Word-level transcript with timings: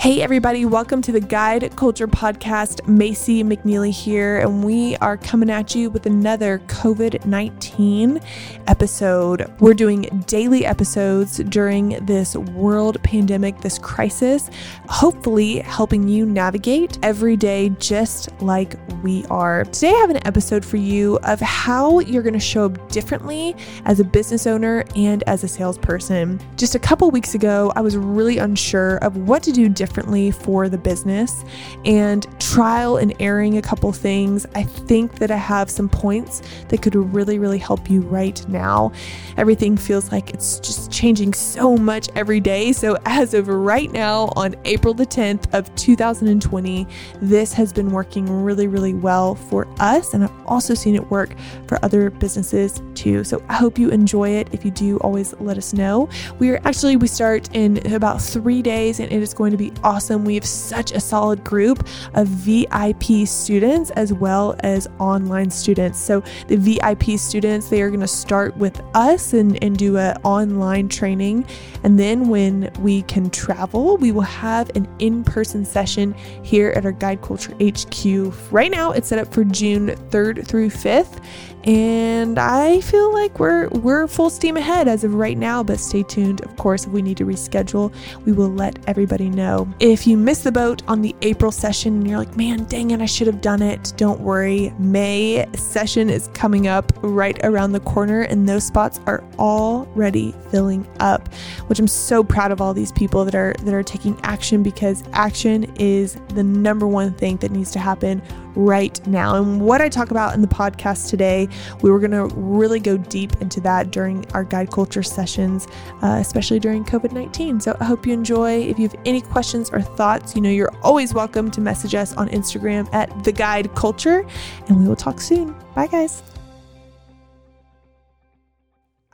Hey, 0.00 0.22
everybody, 0.22 0.64
welcome 0.64 1.02
to 1.02 1.10
the 1.10 1.20
Guide 1.20 1.74
Culture 1.74 2.06
Podcast. 2.06 2.86
Macy 2.86 3.42
McNeely 3.42 3.90
here, 3.90 4.38
and 4.38 4.62
we 4.62 4.94
are 4.98 5.16
coming 5.16 5.50
at 5.50 5.74
you 5.74 5.90
with 5.90 6.06
another 6.06 6.60
COVID 6.68 7.26
19 7.26 8.20
episode. 8.68 9.52
We're 9.58 9.74
doing 9.74 10.02
daily 10.28 10.64
episodes 10.64 11.38
during 11.38 11.98
this 12.06 12.36
world 12.36 13.02
pandemic, 13.02 13.60
this 13.60 13.76
crisis, 13.76 14.50
hopefully 14.88 15.58
helping 15.58 16.06
you 16.06 16.24
navigate 16.24 16.96
every 17.02 17.36
day 17.36 17.70
just 17.80 18.30
like 18.40 18.76
we 19.02 19.24
are. 19.30 19.64
Today, 19.64 19.90
I 19.90 19.98
have 19.98 20.10
an 20.10 20.24
episode 20.24 20.64
for 20.64 20.76
you 20.76 21.18
of 21.24 21.40
how 21.40 21.98
you're 21.98 22.22
going 22.22 22.34
to 22.34 22.38
show 22.38 22.66
up 22.66 22.88
differently 22.92 23.56
as 23.84 23.98
a 23.98 24.04
business 24.04 24.46
owner 24.46 24.84
and 24.94 25.24
as 25.24 25.42
a 25.42 25.48
salesperson. 25.48 26.40
Just 26.56 26.76
a 26.76 26.78
couple 26.78 27.10
weeks 27.10 27.34
ago, 27.34 27.72
I 27.74 27.80
was 27.80 27.96
really 27.96 28.38
unsure 28.38 28.98
of 28.98 29.16
what 29.16 29.42
to 29.42 29.50
do 29.50 29.68
differently 29.68 29.87
differently 29.88 30.30
for 30.30 30.68
the 30.68 30.78
business 30.78 31.44
and 31.84 32.26
trial 32.40 32.96
and 32.96 33.14
erring 33.20 33.56
a 33.56 33.62
couple 33.62 33.90
things. 33.92 34.46
I 34.54 34.62
think 34.62 35.18
that 35.18 35.30
I 35.30 35.36
have 35.36 35.70
some 35.70 35.88
points 35.88 36.42
that 36.68 36.82
could 36.82 36.94
really, 36.94 37.38
really 37.38 37.58
help 37.58 37.90
you 37.90 38.02
right 38.02 38.46
now. 38.48 38.92
Everything 39.36 39.76
feels 39.76 40.12
like 40.12 40.30
it's 40.30 40.60
just 40.60 40.77
changing 40.98 41.32
so 41.32 41.76
much 41.76 42.08
every 42.16 42.40
day. 42.40 42.72
So, 42.72 42.98
as 43.06 43.32
of 43.32 43.46
right 43.46 43.90
now, 43.92 44.32
on 44.34 44.56
April 44.64 44.92
the 44.92 45.06
10th 45.06 45.54
of 45.54 45.72
2020, 45.76 46.86
this 47.20 47.52
has 47.52 47.72
been 47.72 47.90
working 47.92 48.42
really, 48.42 48.66
really 48.66 48.94
well 48.94 49.36
for 49.36 49.68
us. 49.78 50.12
And 50.12 50.24
I've 50.24 50.46
also 50.46 50.74
seen 50.74 50.96
it 50.96 51.08
work 51.08 51.36
for 51.68 51.78
other 51.84 52.10
businesses 52.10 52.82
too. 52.94 53.22
So, 53.22 53.40
I 53.48 53.54
hope 53.54 53.78
you 53.78 53.90
enjoy 53.90 54.30
it. 54.30 54.48
If 54.50 54.64
you 54.64 54.72
do, 54.72 54.96
always 54.98 55.34
let 55.38 55.56
us 55.56 55.72
know. 55.72 56.08
We 56.40 56.50
are 56.50 56.60
actually, 56.64 56.96
we 56.96 57.06
start 57.06 57.48
in 57.54 57.94
about 57.94 58.20
three 58.20 58.60
days 58.60 58.98
and 58.98 59.12
it 59.12 59.22
is 59.22 59.32
going 59.32 59.52
to 59.52 59.56
be 59.56 59.72
awesome. 59.84 60.24
We 60.24 60.34
have 60.34 60.44
such 60.44 60.90
a 60.90 60.98
solid 60.98 61.44
group 61.44 61.86
of 62.14 62.26
VIP 62.26 63.28
students 63.28 63.90
as 63.90 64.12
well 64.12 64.56
as 64.60 64.88
online 64.98 65.50
students. 65.50 66.00
So 66.00 66.24
the 66.48 66.56
VIP 66.56 67.20
students, 67.20 67.68
they 67.68 67.82
are 67.82 67.88
going 67.88 68.00
to 68.00 68.08
start 68.08 68.56
with 68.56 68.82
us 68.94 69.32
and, 69.32 69.62
and 69.62 69.76
do 69.76 69.96
an 69.96 70.16
online 70.24 70.87
training. 70.88 71.46
And 71.82 71.98
then 71.98 72.28
when 72.28 72.72
we 72.80 73.02
can 73.02 73.30
travel, 73.30 73.96
we 73.96 74.12
will 74.12 74.22
have 74.22 74.70
an 74.76 74.88
in-person 74.98 75.64
session 75.64 76.14
here 76.42 76.70
at 76.70 76.84
our 76.84 76.92
Guide 76.92 77.22
Culture 77.22 77.54
HQ. 77.60 78.52
Right 78.52 78.70
now 78.70 78.92
it's 78.92 79.08
set 79.08 79.18
up 79.18 79.32
for 79.32 79.44
June 79.44 79.88
3rd 80.10 80.46
through 80.46 80.70
5th 80.70 81.20
and 81.64 82.38
I 82.38 82.80
feel 82.80 83.12
like 83.12 83.38
we're 83.38 83.68
we're 83.68 84.06
full 84.06 84.30
steam 84.30 84.56
ahead 84.56 84.88
as 84.88 85.04
of 85.04 85.14
right 85.14 85.36
now, 85.36 85.62
but 85.62 85.80
stay 85.80 86.02
tuned. 86.02 86.40
Of 86.42 86.56
course, 86.56 86.86
if 86.86 86.92
we 86.92 87.02
need 87.02 87.16
to 87.18 87.26
reschedule, 87.26 87.92
we 88.24 88.32
will 88.32 88.48
let 88.48 88.78
everybody 88.88 89.28
know. 89.28 89.68
If 89.80 90.06
you 90.06 90.16
miss 90.16 90.42
the 90.42 90.52
boat 90.52 90.82
on 90.88 91.02
the 91.02 91.14
April 91.22 91.52
session 91.52 91.94
and 91.94 92.08
you're 92.08 92.18
like, 92.18 92.36
"Man, 92.36 92.64
dang 92.64 92.92
it, 92.92 93.02
I 93.02 93.06
should 93.06 93.26
have 93.26 93.40
done 93.40 93.60
it." 93.60 93.92
Don't 93.96 94.20
worry. 94.20 94.72
May 94.78 95.46
session 95.56 96.08
is 96.08 96.28
coming 96.32 96.68
up 96.68 96.92
right 97.02 97.38
around 97.44 97.72
the 97.72 97.80
corner 97.80 98.22
and 98.22 98.48
those 98.48 98.64
spots 98.64 99.00
are 99.06 99.22
already 99.38 100.34
filling 100.50 100.77
up, 101.00 101.32
which 101.68 101.78
I'm 101.78 101.88
so 101.88 102.22
proud 102.22 102.52
of 102.52 102.60
all 102.60 102.74
these 102.74 102.92
people 102.92 103.24
that 103.24 103.34
are 103.34 103.54
that 103.62 103.74
are 103.74 103.82
taking 103.82 104.18
action 104.22 104.62
because 104.62 105.02
action 105.12 105.72
is 105.76 106.14
the 106.34 106.42
number 106.42 106.86
one 106.86 107.12
thing 107.14 107.36
that 107.38 107.50
needs 107.50 107.70
to 107.72 107.78
happen 107.78 108.22
right 108.58 109.04
now. 109.06 109.36
And 109.36 109.60
what 109.60 109.80
I 109.80 109.88
talk 109.88 110.10
about 110.10 110.34
in 110.34 110.42
the 110.42 110.48
podcast 110.48 111.08
today, 111.08 111.48
we 111.80 111.90
were 111.90 112.00
going 112.00 112.10
to 112.10 112.34
really 112.34 112.80
go 112.80 112.96
deep 112.96 113.40
into 113.40 113.60
that 113.60 113.90
during 113.90 114.30
our 114.32 114.44
guide 114.44 114.70
culture 114.70 115.02
sessions, 115.02 115.66
uh, 116.02 116.18
especially 116.20 116.58
during 116.58 116.84
COVID 116.84 117.12
19. 117.12 117.60
So 117.60 117.76
I 117.80 117.84
hope 117.84 118.06
you 118.06 118.12
enjoy. 118.12 118.62
If 118.62 118.78
you 118.78 118.88
have 118.88 118.98
any 119.04 119.20
questions 119.20 119.70
or 119.70 119.80
thoughts, 119.80 120.34
you 120.34 120.40
know, 120.40 120.50
you're 120.50 120.74
always 120.82 121.14
welcome 121.14 121.50
to 121.52 121.60
message 121.60 121.94
us 121.94 122.14
on 122.16 122.28
Instagram 122.30 122.92
at 122.92 123.24
the 123.24 123.32
guide 123.32 123.74
culture, 123.74 124.26
and 124.66 124.80
we 124.80 124.88
will 124.88 124.96
talk 124.96 125.20
soon. 125.20 125.54
Bye, 125.74 125.86
guys. 125.86 126.22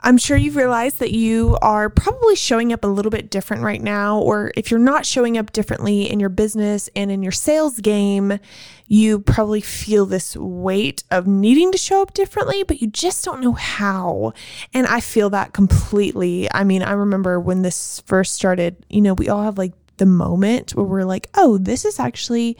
I'm 0.05 0.19
sure 0.19 0.37
you've 0.37 0.55
realized 0.55 0.99
that 0.99 1.13
you 1.13 1.57
are 1.63 1.89
probably 1.89 2.35
showing 2.35 2.71
up 2.71 2.83
a 2.83 2.87
little 2.87 3.09
bit 3.09 3.31
different 3.31 3.63
right 3.63 3.81
now, 3.81 4.19
or 4.19 4.51
if 4.55 4.69
you're 4.69 4.79
not 4.79 5.03
showing 5.03 5.35
up 5.35 5.51
differently 5.51 6.03
in 6.09 6.19
your 6.19 6.29
business 6.29 6.91
and 6.95 7.09
in 7.09 7.23
your 7.23 7.31
sales 7.31 7.79
game, 7.79 8.37
you 8.85 9.19
probably 9.19 9.61
feel 9.61 10.05
this 10.05 10.37
weight 10.37 11.03
of 11.09 11.25
needing 11.25 11.71
to 11.71 11.77
show 11.79 12.03
up 12.03 12.13
differently, 12.13 12.61
but 12.61 12.81
you 12.81 12.87
just 12.87 13.25
don't 13.25 13.41
know 13.41 13.53
how. 13.53 14.33
And 14.75 14.85
I 14.85 14.99
feel 14.99 15.31
that 15.31 15.53
completely. 15.53 16.47
I 16.53 16.63
mean, 16.63 16.83
I 16.83 16.91
remember 16.91 17.39
when 17.39 17.63
this 17.63 18.03
first 18.05 18.35
started, 18.35 18.85
you 18.91 19.01
know, 19.01 19.15
we 19.15 19.27
all 19.27 19.41
have 19.41 19.57
like 19.57 19.73
the 19.97 20.05
moment 20.05 20.75
where 20.75 20.85
we're 20.85 21.03
like, 21.03 21.31
oh, 21.33 21.57
this 21.57 21.83
is 21.83 21.99
actually 21.99 22.57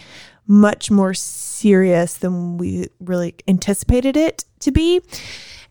much 0.48 0.90
more 0.90 1.14
serious 1.14 2.16
than 2.16 2.58
we 2.58 2.88
really 3.00 3.36
anticipated 3.48 4.18
it 4.18 4.46
to 4.62 4.72
be. 4.72 5.00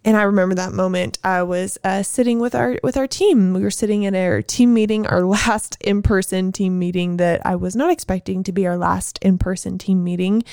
And 0.05 0.17
I 0.17 0.23
remember 0.23 0.55
that 0.57 0.73
moment. 0.73 1.19
I 1.25 1.43
was 1.43 1.79
uh, 1.83 2.03
sitting 2.03 2.39
with 2.39 2.55
our 2.55 2.79
with 2.83 2.97
our 2.97 3.07
team. 3.07 3.55
We 3.55 3.63
were 3.63 3.71
sitting 3.71 4.03
in 4.03 4.15
our 4.15 4.43
team 4.43 4.75
meeting, 4.75 5.07
our 5.07 5.23
last 5.25 5.79
in 5.81 6.03
person 6.03 6.53
team 6.53 6.79
meeting 6.79 7.17
that 7.17 7.45
I 7.47 7.57
was 7.57 7.75
not 7.75 7.91
expecting 7.91 8.43
to 8.45 8.53
be 8.53 8.67
our 8.67 8.77
last 8.77 9.19
in 9.23 9.39
person 9.39 9.79
team 9.79 10.05
meeting. 10.05 10.45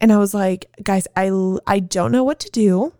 And 0.00 0.12
I 0.12 0.18
was 0.18 0.32
like, 0.34 0.66
guys, 0.82 1.08
I 1.16 1.30
I 1.66 1.80
don't 1.80 2.12
know 2.12 2.24
what 2.24 2.38
to 2.40 2.50
do, 2.50 2.92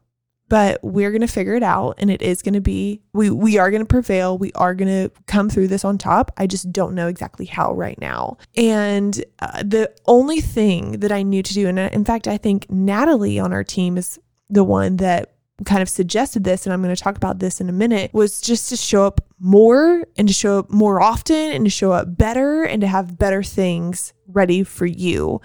but 0.48 0.80
we're 0.82 1.12
gonna 1.12 1.28
figure 1.28 1.54
it 1.54 1.62
out, 1.62 1.94
and 1.98 2.10
it 2.10 2.22
is 2.22 2.42
gonna 2.42 2.60
be 2.60 3.00
we 3.12 3.30
we 3.30 3.58
are 3.58 3.70
gonna 3.70 3.84
prevail. 3.84 4.36
We 4.36 4.52
are 4.54 4.74
gonna 4.74 5.10
come 5.26 5.48
through 5.48 5.68
this 5.68 5.84
on 5.84 5.96
top. 5.96 6.32
I 6.36 6.48
just 6.48 6.72
don't 6.72 6.94
know 6.94 7.06
exactly 7.06 7.46
how 7.46 7.72
right 7.72 8.00
now. 8.00 8.38
And 8.56 9.24
uh, 9.38 9.62
the 9.62 9.92
only 10.06 10.40
thing 10.40 11.00
that 11.00 11.12
I 11.12 11.22
knew 11.22 11.42
to 11.42 11.54
do, 11.54 11.68
and 11.68 11.78
uh, 11.78 11.90
in 11.92 12.04
fact, 12.04 12.26
I 12.26 12.36
think 12.36 12.68
Natalie 12.68 13.38
on 13.38 13.52
our 13.52 13.64
team 13.64 13.96
is 13.96 14.18
the 14.50 14.64
one 14.64 14.96
that 14.98 15.33
kind 15.64 15.82
of 15.82 15.88
suggested 15.88 16.44
this, 16.44 16.66
and 16.66 16.72
I'm 16.72 16.82
going 16.82 16.94
to 16.94 17.00
talk 17.00 17.16
about 17.16 17.38
this 17.38 17.60
in 17.60 17.68
a 17.68 17.72
minute, 17.72 18.12
was 18.12 18.40
just 18.40 18.68
to 18.70 18.76
show 18.76 19.06
up 19.06 19.20
more 19.38 20.04
and 20.16 20.28
to 20.28 20.34
show 20.34 20.58
up 20.58 20.70
more 20.70 21.00
often 21.00 21.52
and 21.52 21.64
to 21.64 21.70
show 21.70 21.92
up 21.92 22.16
better 22.16 22.64
and 22.64 22.80
to 22.80 22.86
have 22.86 23.18
better 23.18 23.42
things 23.42 24.12
ready 24.26 24.62
for 24.62 24.86
you. 24.86 25.40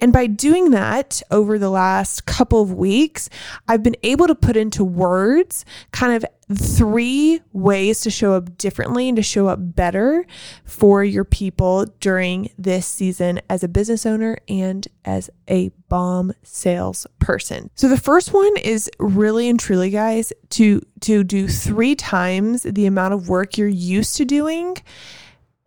And 0.00 0.12
by 0.12 0.26
doing 0.26 0.70
that 0.70 1.22
over 1.30 1.58
the 1.58 1.70
last 1.70 2.26
couple 2.26 2.60
of 2.60 2.72
weeks, 2.72 3.28
I've 3.68 3.82
been 3.82 3.96
able 4.02 4.26
to 4.26 4.34
put 4.34 4.56
into 4.56 4.84
words 4.84 5.64
kind 5.92 6.12
of 6.12 6.24
three 6.54 7.40
ways 7.52 8.00
to 8.02 8.10
show 8.10 8.34
up 8.34 8.56
differently 8.56 9.08
and 9.08 9.16
to 9.16 9.22
show 9.22 9.48
up 9.48 9.58
better 9.60 10.24
for 10.64 11.02
your 11.02 11.24
people 11.24 11.86
during 12.00 12.50
this 12.56 12.86
season 12.86 13.40
as 13.50 13.64
a 13.64 13.68
business 13.68 14.06
owner 14.06 14.38
and 14.48 14.86
as 15.04 15.28
a 15.48 15.70
bomb 15.88 16.32
sales 16.42 17.06
person. 17.18 17.70
So 17.74 17.88
the 17.88 17.96
first 17.96 18.32
one 18.32 18.56
is 18.56 18.88
really 18.98 19.48
and 19.48 19.58
truly 19.58 19.90
guys 19.90 20.32
to 20.50 20.82
to 21.00 21.24
do 21.24 21.48
3 21.48 21.94
times 21.94 22.62
the 22.62 22.86
amount 22.86 23.14
of 23.14 23.28
work 23.28 23.58
you're 23.58 23.68
used 23.68 24.16
to 24.16 24.24
doing 24.24 24.76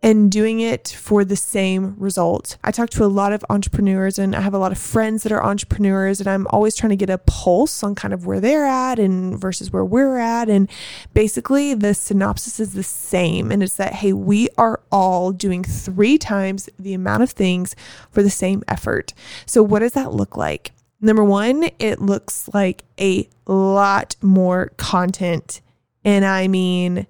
and 0.02 0.32
doing 0.32 0.60
it 0.60 0.88
for 0.88 1.26
the 1.26 1.36
same 1.36 1.94
result. 1.98 2.56
I 2.64 2.70
talk 2.70 2.88
to 2.90 3.04
a 3.04 3.06
lot 3.06 3.34
of 3.34 3.44
entrepreneurs 3.50 4.18
and 4.18 4.34
I 4.34 4.40
have 4.40 4.54
a 4.54 4.58
lot 4.58 4.72
of 4.72 4.78
friends 4.78 5.24
that 5.24 5.32
are 5.32 5.44
entrepreneurs 5.44 6.20
and 6.20 6.28
I'm 6.28 6.46
always 6.46 6.74
trying 6.74 6.88
to 6.88 6.96
get 6.96 7.10
a 7.10 7.18
pulse 7.18 7.82
on 7.82 7.94
kind 7.94 8.14
of 8.14 8.24
where 8.24 8.40
they're 8.40 8.64
at 8.64 8.98
and 8.98 9.38
versus 9.38 9.70
where 9.70 9.84
we're 9.84 10.16
at 10.16 10.48
and 10.48 10.70
basically 11.12 11.74
the 11.74 11.92
synopsis 11.92 12.58
is 12.58 12.72
the 12.72 12.82
same 12.82 13.52
and 13.52 13.62
it's 13.62 13.76
that 13.76 13.92
hey, 13.92 14.14
we 14.14 14.48
are 14.56 14.80
all 14.90 15.32
doing 15.32 15.62
3 15.62 16.16
times 16.16 16.70
the 16.78 16.94
amount 16.94 17.22
of 17.22 17.30
things 17.30 17.76
for 18.10 18.22
the 18.22 18.30
same 18.30 18.62
effort. 18.68 19.12
So 19.44 19.62
what 19.62 19.80
does 19.80 19.92
that 19.92 20.14
look 20.14 20.34
like? 20.34 20.72
Number 21.00 21.24
1, 21.24 21.70
it 21.78 22.00
looks 22.00 22.48
like 22.52 22.84
a 23.00 23.28
lot 23.46 24.16
more 24.20 24.72
content 24.76 25.62
and 26.04 26.24
I 26.24 26.46
mean 26.46 27.06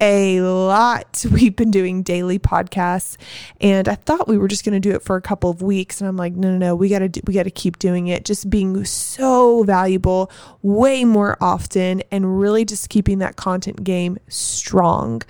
a 0.00 0.40
lot. 0.40 1.24
We've 1.30 1.54
been 1.54 1.70
doing 1.70 2.02
daily 2.02 2.38
podcasts 2.38 3.16
and 3.60 3.88
I 3.88 3.94
thought 3.94 4.28
we 4.28 4.38
were 4.38 4.48
just 4.48 4.64
going 4.64 4.72
to 4.72 4.80
do 4.80 4.94
it 4.94 5.02
for 5.02 5.16
a 5.16 5.22
couple 5.22 5.50
of 5.50 5.62
weeks 5.62 6.00
and 6.00 6.08
I'm 6.08 6.16
like 6.16 6.34
no 6.34 6.50
no 6.50 6.58
no, 6.58 6.74
we 6.74 6.88
got 6.88 7.00
to 7.00 7.22
we 7.26 7.34
got 7.34 7.44
to 7.44 7.50
keep 7.50 7.78
doing 7.78 8.08
it. 8.08 8.24
Just 8.24 8.48
being 8.48 8.84
so 8.84 9.62
valuable 9.64 10.30
way 10.62 11.04
more 11.04 11.36
often 11.40 12.02
and 12.10 12.40
really 12.40 12.64
just 12.64 12.88
keeping 12.88 13.18
that 13.18 13.36
content 13.36 13.84
game 13.84 14.18
strong. 14.28 15.22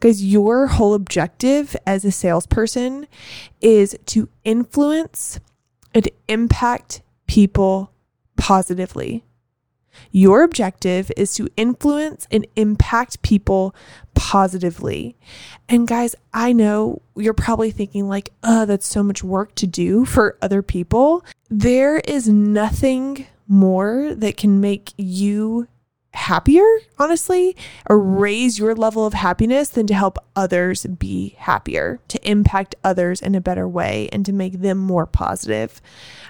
Cuz 0.00 0.24
your 0.24 0.66
whole 0.66 0.94
objective 0.94 1.76
as 1.86 2.04
a 2.04 2.12
salesperson 2.12 3.06
is 3.60 3.96
to 4.06 4.28
influence 4.44 5.40
and 5.94 6.08
impact 6.28 7.02
people 7.30 7.92
positively. 8.36 9.22
Your 10.10 10.42
objective 10.42 11.12
is 11.16 11.32
to 11.34 11.48
influence 11.56 12.26
and 12.32 12.44
impact 12.56 13.22
people 13.22 13.72
positively. 14.16 15.16
And 15.68 15.86
guys, 15.86 16.16
I 16.34 16.52
know 16.52 17.02
you're 17.14 17.32
probably 17.32 17.70
thinking, 17.70 18.08
like, 18.08 18.30
oh, 18.42 18.66
that's 18.66 18.86
so 18.86 19.04
much 19.04 19.22
work 19.22 19.54
to 19.56 19.68
do 19.68 20.04
for 20.04 20.38
other 20.42 20.60
people. 20.60 21.24
There 21.48 21.98
is 22.00 22.28
nothing 22.28 23.28
more 23.46 24.12
that 24.12 24.36
can 24.36 24.60
make 24.60 24.92
you 24.96 25.68
happier, 26.12 26.66
honestly, 26.98 27.56
or 27.88 28.00
raise 28.00 28.58
your 28.58 28.74
level 28.74 29.06
of 29.06 29.14
happiness 29.14 29.68
than 29.68 29.86
to 29.86 29.94
help 29.94 30.18
others 30.34 30.84
be 30.84 31.36
happier, 31.38 32.00
to 32.08 32.28
impact 32.28 32.74
others 32.82 33.22
in 33.22 33.36
a 33.36 33.40
better 33.40 33.68
way, 33.68 34.08
and 34.12 34.26
to 34.26 34.32
make 34.32 34.54
them 34.54 34.78
more 34.78 35.06
positive. 35.06 35.80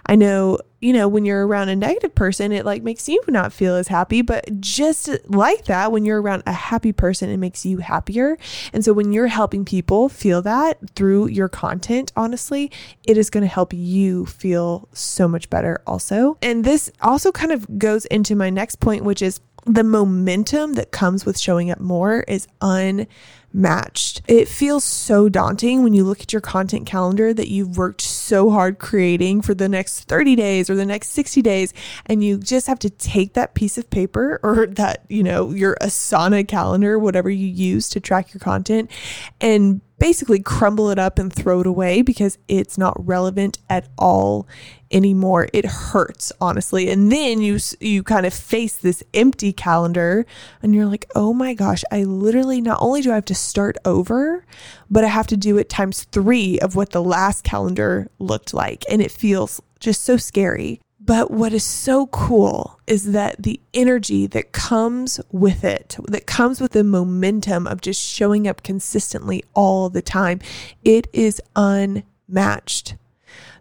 I 0.04 0.16
know, 0.16 0.58
you 0.80 0.94
know, 0.94 1.06
when 1.08 1.24
you're 1.24 1.46
around 1.46 1.68
a 1.68 1.76
negative 1.76 2.14
person, 2.14 2.52
it 2.52 2.64
like 2.64 2.82
makes 2.82 3.08
you 3.08 3.20
not 3.28 3.52
feel 3.52 3.76
as 3.76 3.88
happy, 3.88 4.22
but 4.22 4.60
just 4.60 5.10
like 5.28 5.66
that, 5.66 5.92
when 5.92 6.04
you're 6.04 6.20
around 6.20 6.42
a 6.46 6.52
happy 6.52 6.92
person, 6.92 7.28
it 7.28 7.36
makes 7.36 7.66
you 7.66 7.78
happier. 7.78 8.38
And 8.72 8.84
so 8.84 8.92
when 8.92 9.12
you're 9.12 9.26
helping 9.26 9.64
people 9.64 10.08
feel 10.08 10.40
that 10.42 10.78
through 10.94 11.28
your 11.28 11.48
content, 11.48 12.12
honestly, 12.16 12.72
it 13.04 13.18
is 13.18 13.28
going 13.28 13.42
to 13.42 13.48
help 13.48 13.72
you 13.74 14.24
feel 14.26 14.88
so 14.92 15.28
much 15.28 15.50
better 15.50 15.82
also. 15.86 16.38
And 16.40 16.64
this 16.64 16.90
also 17.02 17.30
kind 17.30 17.52
of 17.52 17.78
goes 17.78 18.06
into 18.06 18.34
my 18.34 18.48
next 18.48 18.76
point, 18.76 19.04
which 19.04 19.20
is 19.20 19.40
the 19.66 19.84
momentum 19.84 20.74
that 20.74 20.90
comes 20.90 21.26
with 21.26 21.38
showing 21.38 21.70
up 21.70 21.80
more 21.80 22.24
is 22.26 22.48
unmatched. 22.62 24.22
It 24.26 24.48
feels 24.48 24.84
so 24.84 25.28
daunting 25.28 25.82
when 25.82 25.92
you 25.92 26.04
look 26.04 26.22
at 26.22 26.32
your 26.32 26.40
content 26.40 26.86
calendar 26.86 27.34
that 27.34 27.48
you've 27.48 27.76
worked 27.76 28.00
so 28.30 28.48
hard 28.48 28.78
creating 28.78 29.42
for 29.42 29.54
the 29.54 29.68
next 29.68 30.04
30 30.04 30.36
days 30.36 30.70
or 30.70 30.76
the 30.76 30.86
next 30.86 31.08
60 31.08 31.42
days 31.42 31.74
and 32.06 32.22
you 32.22 32.38
just 32.38 32.68
have 32.68 32.78
to 32.78 32.88
take 32.88 33.34
that 33.34 33.54
piece 33.54 33.76
of 33.76 33.90
paper 33.90 34.38
or 34.44 34.66
that, 34.70 35.04
you 35.08 35.24
know, 35.24 35.50
your 35.50 35.76
Asana 35.82 36.46
calendar, 36.46 36.96
whatever 36.96 37.28
you 37.28 37.48
use 37.48 37.88
to 37.88 37.98
track 37.98 38.32
your 38.32 38.38
content 38.38 38.88
and 39.40 39.80
basically 40.00 40.40
crumble 40.40 40.90
it 40.90 40.98
up 40.98 41.18
and 41.18 41.32
throw 41.32 41.60
it 41.60 41.66
away 41.66 42.02
because 42.02 42.38
it's 42.48 42.76
not 42.76 43.06
relevant 43.06 43.58
at 43.68 43.86
all 43.98 44.48
anymore. 44.90 45.48
It 45.52 45.66
hurts, 45.66 46.32
honestly. 46.40 46.90
And 46.90 47.12
then 47.12 47.40
you 47.40 47.58
you 47.78 48.02
kind 48.02 48.26
of 48.26 48.34
face 48.34 48.76
this 48.76 49.04
empty 49.14 49.52
calendar 49.52 50.26
and 50.62 50.74
you're 50.74 50.86
like, 50.86 51.06
"Oh 51.14 51.32
my 51.32 51.54
gosh, 51.54 51.84
I 51.92 52.02
literally 52.02 52.60
not 52.60 52.78
only 52.80 53.02
do 53.02 53.12
I 53.12 53.14
have 53.14 53.26
to 53.26 53.34
start 53.34 53.76
over, 53.84 54.44
but 54.90 55.04
I 55.04 55.08
have 55.08 55.28
to 55.28 55.36
do 55.36 55.58
it 55.58 55.68
times 55.68 56.04
3 56.10 56.58
of 56.60 56.74
what 56.74 56.90
the 56.90 57.02
last 57.02 57.44
calendar 57.44 58.10
looked 58.18 58.52
like." 58.52 58.84
And 58.90 59.00
it 59.00 59.12
feels 59.12 59.60
just 59.78 60.02
so 60.02 60.16
scary. 60.16 60.80
But 61.10 61.32
what 61.32 61.52
is 61.52 61.64
so 61.64 62.06
cool 62.06 62.78
is 62.86 63.10
that 63.10 63.42
the 63.42 63.60
energy 63.74 64.28
that 64.28 64.52
comes 64.52 65.20
with 65.32 65.64
it, 65.64 65.96
that 66.06 66.28
comes 66.28 66.60
with 66.60 66.70
the 66.70 66.84
momentum 66.84 67.66
of 67.66 67.80
just 67.80 68.00
showing 68.00 68.46
up 68.46 68.62
consistently 68.62 69.42
all 69.52 69.90
the 69.90 70.02
time, 70.02 70.38
it 70.84 71.08
is 71.12 71.42
unmatched 71.56 72.94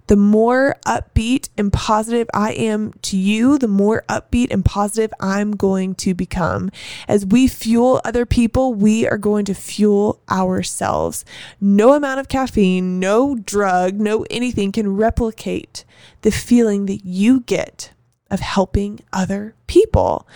the 0.10 0.16
more 0.16 0.76
upbeat 0.88 1.50
and 1.56 1.72
positive 1.72 2.28
I 2.34 2.54
am 2.54 2.94
to 3.04 3.16
you, 3.16 3.60
the 3.60 3.68
more 3.68 4.04
upbeat 4.10 4.48
and 4.50 4.66
positive 4.66 5.14
I'm 5.20 5.52
going 5.52 5.94
to 5.96 6.16
become. 6.16 6.72
As 7.08 7.28
we 7.28 7.48
fuel 7.48 8.02
other 8.04 8.26
people, 8.26 8.74
we 8.74 9.08
are 9.08 9.20
going 9.20 9.46
to 9.46 9.54
fuel 9.54 10.20
ourselves. 10.28 11.26
No 11.62 11.94
amount 11.94 12.22
of 12.22 12.28
caffeine, 12.28 13.00
no 13.00 13.36
drug, 13.36 14.00
no 14.00 14.26
anything 14.32 14.72
can 14.72 14.96
replicate 14.96 15.86
the 16.24 16.32
feeling 16.32 16.88
that 16.88 17.06
you 17.06 17.42
get 17.42 17.92
of 18.32 18.40
helping 18.40 19.00
other 19.12 19.56
people. 19.66 20.28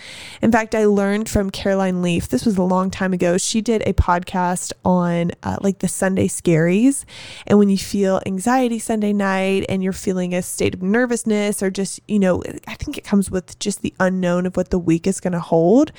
In 0.42 0.50
fact, 0.52 0.74
I 0.74 0.84
learned 0.86 1.28
from 1.28 1.50
Caroline 1.50 2.02
Leaf, 2.02 2.28
this 2.28 2.44
was 2.44 2.56
a 2.56 2.62
long 2.62 2.90
time 2.90 3.12
ago. 3.12 3.38
She 3.38 3.60
did 3.60 3.82
a 3.86 3.92
podcast 3.92 4.72
on 4.84 5.32
uh, 5.42 5.58
like 5.60 5.78
the 5.78 5.88
Sunday 5.88 6.28
scaries. 6.28 7.04
And 7.46 7.58
when 7.58 7.68
you 7.68 7.78
feel 7.78 8.20
anxiety 8.26 8.78
Sunday 8.78 9.12
night 9.12 9.66
and 9.68 9.82
you're 9.82 9.92
feeling 9.92 10.34
a 10.34 10.42
state 10.42 10.74
of 10.74 10.82
nervousness 10.82 11.62
or 11.62 11.70
just, 11.70 12.00
you 12.08 12.18
know, 12.18 12.42
I 12.66 12.74
think 12.74 12.98
it 12.98 13.04
comes 13.04 13.30
with 13.30 13.58
just 13.58 13.82
the 13.82 13.94
unknown 14.00 14.46
of 14.46 14.56
what 14.56 14.70
the 14.70 14.78
week 14.78 15.06
is 15.06 15.20
going 15.20 15.32
to 15.32 15.40
hold. 15.40 15.92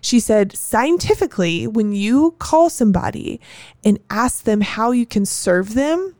She 0.00 0.20
said, 0.20 0.56
scientifically, 0.56 1.66
when 1.66 1.92
you 1.92 2.34
call 2.38 2.70
somebody 2.70 3.40
and 3.84 3.98
ask 4.10 4.44
them 4.44 4.62
how 4.62 4.90
you 4.90 5.06
can 5.06 5.26
serve 5.26 5.74
them, 5.74 6.15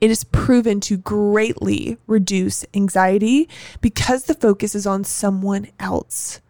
it 0.00 0.10
is 0.10 0.24
proven 0.24 0.80
to 0.80 0.96
greatly 0.96 1.98
reduce 2.06 2.64
anxiety 2.74 3.48
because 3.80 4.24
the 4.24 4.34
focus 4.34 4.74
is 4.74 4.86
on 4.86 5.04
someone 5.04 5.68
else. 5.78 6.40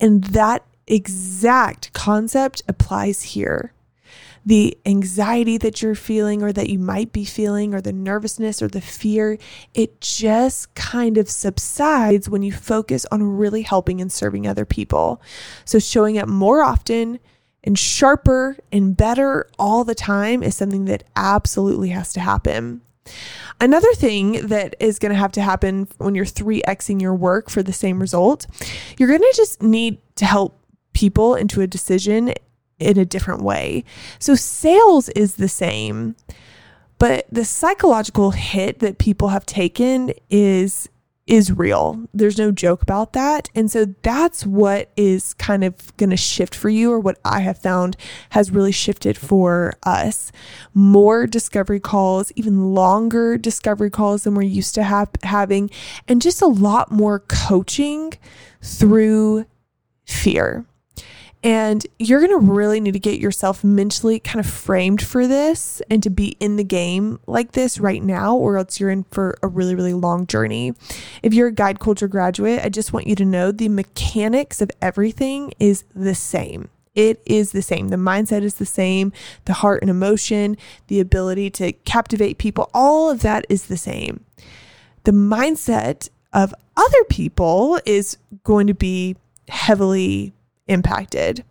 And 0.00 0.24
that 0.24 0.64
exact 0.86 1.92
concept 1.92 2.62
applies 2.68 3.22
here. 3.22 3.72
The 4.44 4.76
anxiety 4.84 5.56
that 5.58 5.82
you're 5.82 5.94
feeling, 5.94 6.42
or 6.42 6.52
that 6.52 6.68
you 6.68 6.78
might 6.78 7.12
be 7.12 7.24
feeling, 7.24 7.74
or 7.74 7.80
the 7.80 7.92
nervousness 7.92 8.60
or 8.60 8.66
the 8.66 8.80
fear, 8.80 9.38
it 9.72 10.00
just 10.00 10.74
kind 10.74 11.16
of 11.16 11.30
subsides 11.30 12.28
when 12.28 12.42
you 12.42 12.52
focus 12.52 13.06
on 13.12 13.22
really 13.22 13.62
helping 13.62 14.00
and 14.00 14.10
serving 14.10 14.48
other 14.48 14.64
people. 14.64 15.22
So, 15.64 15.78
showing 15.78 16.18
up 16.18 16.28
more 16.28 16.60
often, 16.60 17.20
and 17.64 17.78
sharper 17.78 18.56
and 18.72 18.96
better 18.96 19.48
all 19.58 19.84
the 19.84 19.94
time 19.94 20.42
is 20.42 20.56
something 20.56 20.86
that 20.86 21.04
absolutely 21.14 21.90
has 21.90 22.12
to 22.14 22.20
happen. 22.20 22.80
Another 23.60 23.92
thing 23.94 24.46
that 24.48 24.74
is 24.80 24.98
going 24.98 25.12
to 25.12 25.18
have 25.18 25.32
to 25.32 25.42
happen 25.42 25.88
when 25.98 26.14
you're 26.14 26.24
3xing 26.24 27.00
your 27.00 27.14
work 27.14 27.50
for 27.50 27.62
the 27.62 27.72
same 27.72 28.00
result, 28.00 28.46
you're 28.98 29.08
going 29.08 29.20
to 29.20 29.32
just 29.36 29.62
need 29.62 29.98
to 30.16 30.24
help 30.24 30.58
people 30.92 31.34
into 31.34 31.60
a 31.60 31.66
decision 31.66 32.32
in 32.78 32.98
a 32.98 33.04
different 33.04 33.42
way. 33.42 33.84
So, 34.18 34.34
sales 34.34 35.08
is 35.10 35.36
the 35.36 35.48
same, 35.48 36.16
but 36.98 37.26
the 37.30 37.44
psychological 37.44 38.32
hit 38.32 38.80
that 38.80 38.98
people 38.98 39.28
have 39.28 39.46
taken 39.46 40.12
is 40.30 40.88
is 41.26 41.52
real. 41.52 42.08
There's 42.12 42.38
no 42.38 42.50
joke 42.50 42.82
about 42.82 43.12
that. 43.12 43.48
And 43.54 43.70
so 43.70 43.94
that's 44.02 44.44
what 44.44 44.90
is 44.96 45.34
kind 45.34 45.62
of 45.62 45.96
going 45.96 46.10
to 46.10 46.16
shift 46.16 46.54
for 46.54 46.68
you, 46.68 46.90
or 46.90 46.98
what 46.98 47.18
I 47.24 47.40
have 47.40 47.58
found 47.58 47.96
has 48.30 48.50
really 48.50 48.72
shifted 48.72 49.16
for 49.16 49.74
us. 49.84 50.32
More 50.74 51.26
discovery 51.26 51.80
calls, 51.80 52.32
even 52.34 52.74
longer 52.74 53.38
discovery 53.38 53.90
calls 53.90 54.24
than 54.24 54.34
we're 54.34 54.42
used 54.42 54.74
to 54.74 54.82
have, 54.82 55.10
having, 55.22 55.70
and 56.08 56.20
just 56.20 56.42
a 56.42 56.46
lot 56.46 56.90
more 56.90 57.20
coaching 57.20 58.14
through 58.60 59.46
fear. 60.04 60.66
And 61.44 61.84
you're 61.98 62.20
going 62.20 62.30
to 62.30 62.52
really 62.52 62.80
need 62.80 62.92
to 62.92 63.00
get 63.00 63.18
yourself 63.18 63.64
mentally 63.64 64.20
kind 64.20 64.38
of 64.38 64.46
framed 64.46 65.02
for 65.02 65.26
this 65.26 65.82
and 65.90 66.00
to 66.04 66.10
be 66.10 66.36
in 66.38 66.56
the 66.56 66.64
game 66.64 67.18
like 67.26 67.52
this 67.52 67.80
right 67.80 68.02
now, 68.02 68.36
or 68.36 68.58
else 68.58 68.78
you're 68.78 68.90
in 68.90 69.04
for 69.04 69.36
a 69.42 69.48
really, 69.48 69.74
really 69.74 69.94
long 69.94 70.26
journey. 70.28 70.72
If 71.22 71.34
you're 71.34 71.48
a 71.48 71.52
guide 71.52 71.80
culture 71.80 72.06
graduate, 72.06 72.60
I 72.64 72.68
just 72.68 72.92
want 72.92 73.08
you 73.08 73.16
to 73.16 73.24
know 73.24 73.50
the 73.50 73.68
mechanics 73.68 74.60
of 74.60 74.70
everything 74.80 75.52
is 75.58 75.84
the 75.94 76.14
same. 76.14 76.68
It 76.94 77.20
is 77.24 77.52
the 77.52 77.62
same. 77.62 77.88
The 77.88 77.96
mindset 77.96 78.42
is 78.42 78.54
the 78.54 78.66
same. 78.66 79.12
The 79.46 79.54
heart 79.54 79.82
and 79.82 79.90
emotion, 79.90 80.56
the 80.86 81.00
ability 81.00 81.50
to 81.50 81.72
captivate 81.72 82.38
people, 82.38 82.70
all 82.72 83.10
of 83.10 83.22
that 83.22 83.46
is 83.48 83.66
the 83.66 83.76
same. 83.76 84.24
The 85.04 85.12
mindset 85.12 86.08
of 86.32 86.54
other 86.76 87.04
people 87.08 87.80
is 87.84 88.18
going 88.44 88.66
to 88.68 88.74
be 88.74 89.16
heavily 89.48 90.32
impacted. 90.68 91.44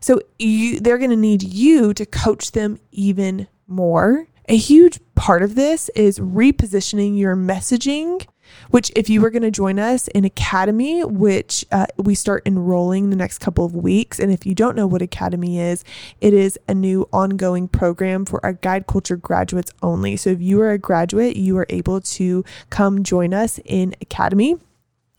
So 0.00 0.20
you 0.38 0.80
they're 0.80 0.98
going 0.98 1.10
to 1.10 1.16
need 1.16 1.42
you 1.42 1.94
to 1.94 2.06
coach 2.06 2.52
them 2.52 2.78
even 2.92 3.48
more. 3.66 4.28
A 4.46 4.56
huge 4.56 5.00
part 5.14 5.42
of 5.42 5.54
this 5.54 5.88
is 5.96 6.18
repositioning 6.18 7.18
your 7.18 7.34
messaging, 7.34 8.26
which, 8.68 8.92
if 8.94 9.08
you 9.08 9.22
were 9.22 9.30
going 9.30 9.42
to 9.42 9.50
join 9.50 9.78
us 9.78 10.06
in 10.08 10.26
Academy, 10.26 11.02
which 11.02 11.64
uh, 11.72 11.86
we 11.96 12.14
start 12.14 12.42
enrolling 12.44 13.08
the 13.08 13.16
next 13.16 13.38
couple 13.38 13.64
of 13.64 13.74
weeks. 13.74 14.18
And 14.18 14.30
if 14.30 14.44
you 14.44 14.54
don't 14.54 14.76
know 14.76 14.86
what 14.86 15.00
Academy 15.00 15.58
is, 15.58 15.82
it 16.20 16.34
is 16.34 16.58
a 16.68 16.74
new 16.74 17.08
ongoing 17.10 17.68
program 17.68 18.26
for 18.26 18.44
our 18.44 18.52
guide 18.52 18.86
culture 18.86 19.16
graduates 19.16 19.72
only. 19.82 20.14
So 20.18 20.28
if 20.28 20.42
you 20.42 20.60
are 20.60 20.72
a 20.72 20.78
graduate, 20.78 21.36
you 21.36 21.56
are 21.56 21.66
able 21.70 22.02
to 22.02 22.44
come 22.68 23.02
join 23.02 23.32
us 23.32 23.58
in 23.64 23.94
Academy. 24.02 24.58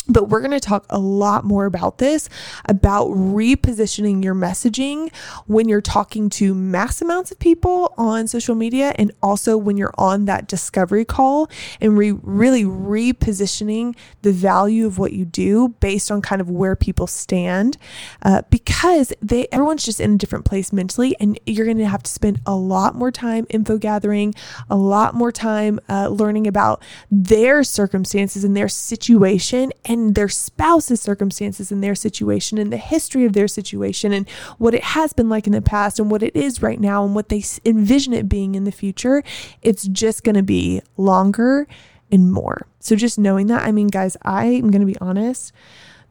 But 0.08 0.30
we're 0.30 0.40
going 0.40 0.52
to 0.52 0.60
talk 0.60 0.86
a 0.90 1.00
lot 1.00 1.44
more 1.46 1.66
about 1.66 1.98
this 1.98 2.30
about 2.66 3.08
repositioning 3.10 4.24
your 4.24 4.36
messaging 4.36 5.14
when 5.48 5.68
you're 5.68 5.82
talking 5.82 6.30
to 6.30 6.54
mass 6.54 7.02
amounts 7.02 7.32
of 7.32 7.40
people 7.40 7.94
on 7.98 8.28
social 8.28 8.56
media 8.56 8.94
and 8.98 9.12
also 9.24 9.58
when 9.58 9.78
you're 9.78 9.94
on 9.98 10.26
that 10.26 10.48
discovery 10.48 11.06
call 11.06 11.50
and 11.82 11.98
re- 11.98 12.12
really 12.12 12.64
repositioning 12.64 13.96
the 14.22 14.32
value 14.32 14.86
of 14.86 14.98
what 14.98 15.14
you 15.14 15.26
do 15.26 15.70
based 15.80 16.12
on 16.12 16.22
kind 16.22 16.42
of 16.42 16.50
where 16.50 16.76
people 16.76 17.08
stand 17.08 17.78
uh, 18.22 18.42
because 18.50 19.14
they 19.22 19.48
everyone's 19.52 19.86
just 19.86 20.00
in 20.00 20.14
a 20.14 20.18
different 20.18 20.46
place 20.46 20.72
mentally 20.72 21.16
and 21.20 21.40
you're 21.46 21.66
going 21.66 21.78
to 21.78 21.88
have 21.88 22.04
to 22.04 22.12
spend 22.12 22.40
a 22.46 22.56
lot 22.56 22.96
more 22.96 23.12
time 23.12 23.46
info 23.50 23.78
gathering, 23.78 24.34
a 24.70 24.76
lot 24.76 25.16
more 25.16 25.32
time 25.32 25.80
uh, 25.90 26.08
learning 26.10 26.48
about 26.48 26.84
their 27.10 27.64
circumstances 27.64 28.44
and 28.44 28.56
their 28.56 28.70
situation 28.70 29.72
and 29.86 29.95
and 29.96 30.16
their 30.16 30.30
spouse's 30.30 31.02
circumstances 31.02 31.72
and 31.72 31.84
their 31.84 31.96
situation 31.96 32.58
and 32.58 32.72
the 32.72 32.78
history 32.78 33.26
of 33.26 33.34
their 33.34 33.48
situation 33.48 34.14
and 34.14 34.30
what 34.58 34.74
it 34.74 34.84
has 34.84 35.14
been 35.14 35.30
like 35.30 35.48
in 35.48 35.54
the 35.54 35.62
past 35.62 36.00
and 36.00 36.12
what 36.12 36.22
it 36.22 36.36
is 36.36 36.62
right 36.62 36.80
now 36.80 37.04
and 37.04 37.16
what 37.16 37.30
they 37.30 37.44
envision 37.66 38.14
it 38.14 38.30
being 38.30 38.56
in 38.56 38.66
the 38.66 38.72
future, 38.72 39.24
it's 39.62 39.88
just 39.88 40.24
going 40.24 40.36
to 40.36 40.44
be 40.44 40.82
longer 40.98 41.68
and 42.12 42.32
more. 42.32 42.68
So 42.80 42.96
just 42.96 43.18
knowing 43.18 43.48
that, 43.48 43.64
I 43.64 43.72
mean, 43.72 43.88
guys, 43.88 44.16
I 44.22 44.46
am 44.46 44.70
going 44.70 44.82
to 44.82 44.86
be 44.86 44.98
honest. 45.00 45.52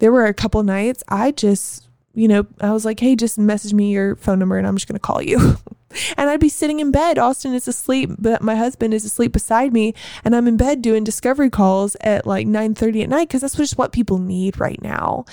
There 0.01 0.11
were 0.11 0.27
a 0.27 0.35
couple 0.35 0.63
nights 0.63 1.05
I 1.09 1.31
just 1.31 1.89
you 2.17 2.29
know, 2.29 2.47
I 2.61 2.71
was 2.71 2.85
like, 2.85 3.01
hey, 3.01 3.17
just 3.17 3.39
message 3.39 3.75
me 3.75 3.91
your 3.91 4.15
phone 4.17 4.39
number 4.39 4.57
and 4.57 4.67
I'm 4.67 4.77
just 4.77 4.87
going 4.87 4.95
to 4.95 5.01
call 5.01 5.21
you. 5.21 5.57
and 6.17 6.31
I'd 6.31 6.41
be 6.41 6.49
sitting 6.49 6.81
in 6.81 6.91
bed. 6.91 7.19
Austin 7.19 7.55
is 7.55 7.69
asleep, 7.69 8.11
but 8.19 8.43
my 8.43 8.57
husband 8.57 8.95
is 8.95 9.05
asleep 9.05 9.33
beside 9.33 9.73
me, 9.73 9.95
and 10.25 10.35
I'm 10.35 10.49
in 10.49 10.57
bed 10.57 10.83
doing 10.83 11.05
discovery 11.05 11.51
calls 11.51 11.97
at 12.01 12.27
like 12.27 12.47
9:30 12.47 13.03
at 13.03 13.09
night 13.09 13.29
because 13.29 13.41
that's 13.41 13.57
just 13.57 13.79
what 13.79 13.93
people 13.93 14.19
need 14.19 14.59
right 14.59 14.81
now. 14.83 15.25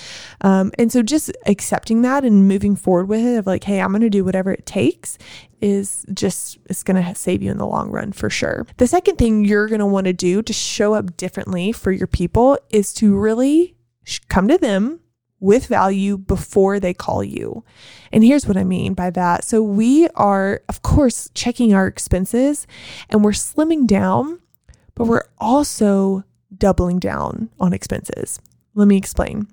Um, 0.42 0.72
and 0.78 0.92
so 0.92 1.02
just 1.02 1.32
accepting 1.46 2.02
that 2.04 2.24
and 2.24 2.48
moving 2.48 2.76
forward 2.76 3.08
with 3.08 3.26
it 3.26 3.38
of 3.38 3.48
like, 3.48 3.64
hey, 3.64 3.82
I'm 3.82 3.92
going 3.92 4.02
to 4.02 4.10
do 4.10 4.24
whatever 4.24 4.52
it 4.52 4.66
takes 4.66 5.18
is 5.62 6.06
just 6.14 6.58
it's 6.70 6.84
going 6.84 7.02
to 7.02 7.16
save 7.16 7.42
you 7.42 7.52
in 7.52 7.58
the 7.58 7.68
long 7.68 7.90
run 7.92 8.12
for 8.12 8.30
sure. 8.30 8.66
The 8.78 8.88
second 8.88 9.18
thing 9.18 9.46
you're 9.46 9.68
going 9.68 9.80
to 9.80 9.86
want 9.86 10.06
to 10.06 10.14
do 10.14 10.42
to 10.42 10.54
show 10.54 10.94
up 10.96 11.16
differently 11.18 11.72
for 11.72 11.92
your 11.92 12.08
people 12.08 12.58
is 12.72 12.94
to 12.96 13.16
really 13.16 13.76
come 14.28 14.48
to 14.48 14.58
them 14.58 15.00
with 15.42 15.66
value 15.66 16.18
before 16.18 16.80
they 16.80 16.94
call 16.94 17.24
you. 17.24 17.66
And 18.14 18.24
here's 18.24 18.48
what 18.48 18.56
I 18.56 18.64
mean 18.64 18.94
by 18.94 19.10
that. 19.10 19.44
So 19.44 19.62
we 19.62 20.08
are, 20.10 20.62
of 20.70 20.84
course, 20.84 21.30
checking 21.34 21.74
our 21.74 21.88
expenses 21.88 22.68
and 23.10 23.24
we're 23.24 23.32
slimming 23.32 23.86
down, 23.86 24.40
but 24.96 25.08
we're 25.08 25.26
also 25.40 26.24
doubling 26.56 27.00
down 27.00 27.50
on 27.60 27.74
expenses. 27.74 28.40
Let 28.76 28.88
me 28.88 28.98
explain. 28.98 29.48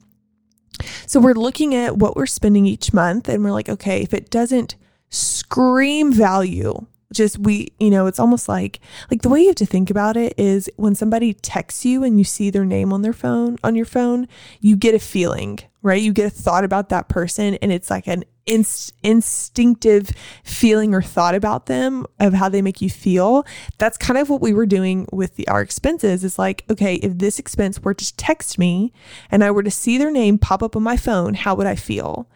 So 1.07 1.19
we're 1.19 1.33
looking 1.33 1.75
at 1.75 1.97
what 1.97 2.17
we're 2.17 2.27
spending 2.27 2.67
each 2.67 2.93
month 2.93 3.29
and 3.29 3.43
we're 3.43 3.51
like, 3.51 3.69
okay, 3.69 4.03
if 4.03 4.13
it 4.13 4.31
doesn't 4.31 4.77
scream 5.09 6.13
value, 6.13 6.87
just 7.13 7.39
we 7.39 7.73
you 7.79 7.91
know 7.91 8.07
it's 8.07 8.21
almost 8.21 8.49
like 8.49 8.81
like 9.11 9.23
the 9.23 9.29
way 9.29 9.41
you 9.41 9.47
have 9.47 9.57
to 9.57 9.67
think 9.67 9.91
about 9.91 10.17
it 10.17 10.35
is 10.37 10.71
when 10.77 10.95
somebody 10.95 11.33
texts 11.33 11.85
you 11.85 12.05
and 12.05 12.19
you 12.19 12.25
see 12.25 12.51
their 12.51 12.65
name 12.65 12.93
on 12.93 13.03
their 13.03 13.13
phone 13.13 13.57
on 13.65 13.75
your 13.75 13.87
phone 13.87 14.29
you 14.61 14.77
get 14.77 14.95
a 14.95 14.99
feeling 14.99 15.59
right 15.83 16.03
you 16.03 16.13
get 16.13 16.27
a 16.27 16.31
thought 16.31 16.65
about 16.65 16.89
that 16.89 17.09
person 17.09 17.55
and 17.57 17.73
it's 17.73 17.91
like 17.91 18.07
an 18.07 18.25
inst- 18.47 18.93
instinctive 19.03 20.11
feeling 20.43 20.95
or 20.95 21.03
thought 21.03 21.35
about 21.35 21.67
them 21.67 22.05
of 22.19 22.33
how 22.33 22.49
they 22.49 22.63
make 22.63 22.81
you 22.81 22.91
feel. 22.91 23.47
That's 23.79 23.97
kind 23.97 24.19
of 24.19 24.29
what 24.29 24.41
we 24.41 24.53
were 24.53 24.67
doing 24.67 25.07
with 25.13 25.37
the, 25.37 25.47
our 25.47 25.61
expenses. 25.61 26.25
It's 26.25 26.39
like, 26.39 26.65
okay, 26.69 26.95
if 26.97 27.19
this 27.19 27.39
expense 27.39 27.81
were 27.81 27.95
to 27.95 28.17
text 28.17 28.59
me 28.59 28.93
and 29.31 29.45
I 29.45 29.51
were 29.51 29.63
to 29.63 29.71
see 29.71 29.99
their 29.99 30.11
name 30.11 30.39
pop 30.39 30.63
up 30.63 30.75
on 30.75 30.83
my 30.83 30.97
phone, 30.97 31.35
how 31.35 31.55
would 31.55 31.67
I 31.67 31.77
feel? 31.77 32.29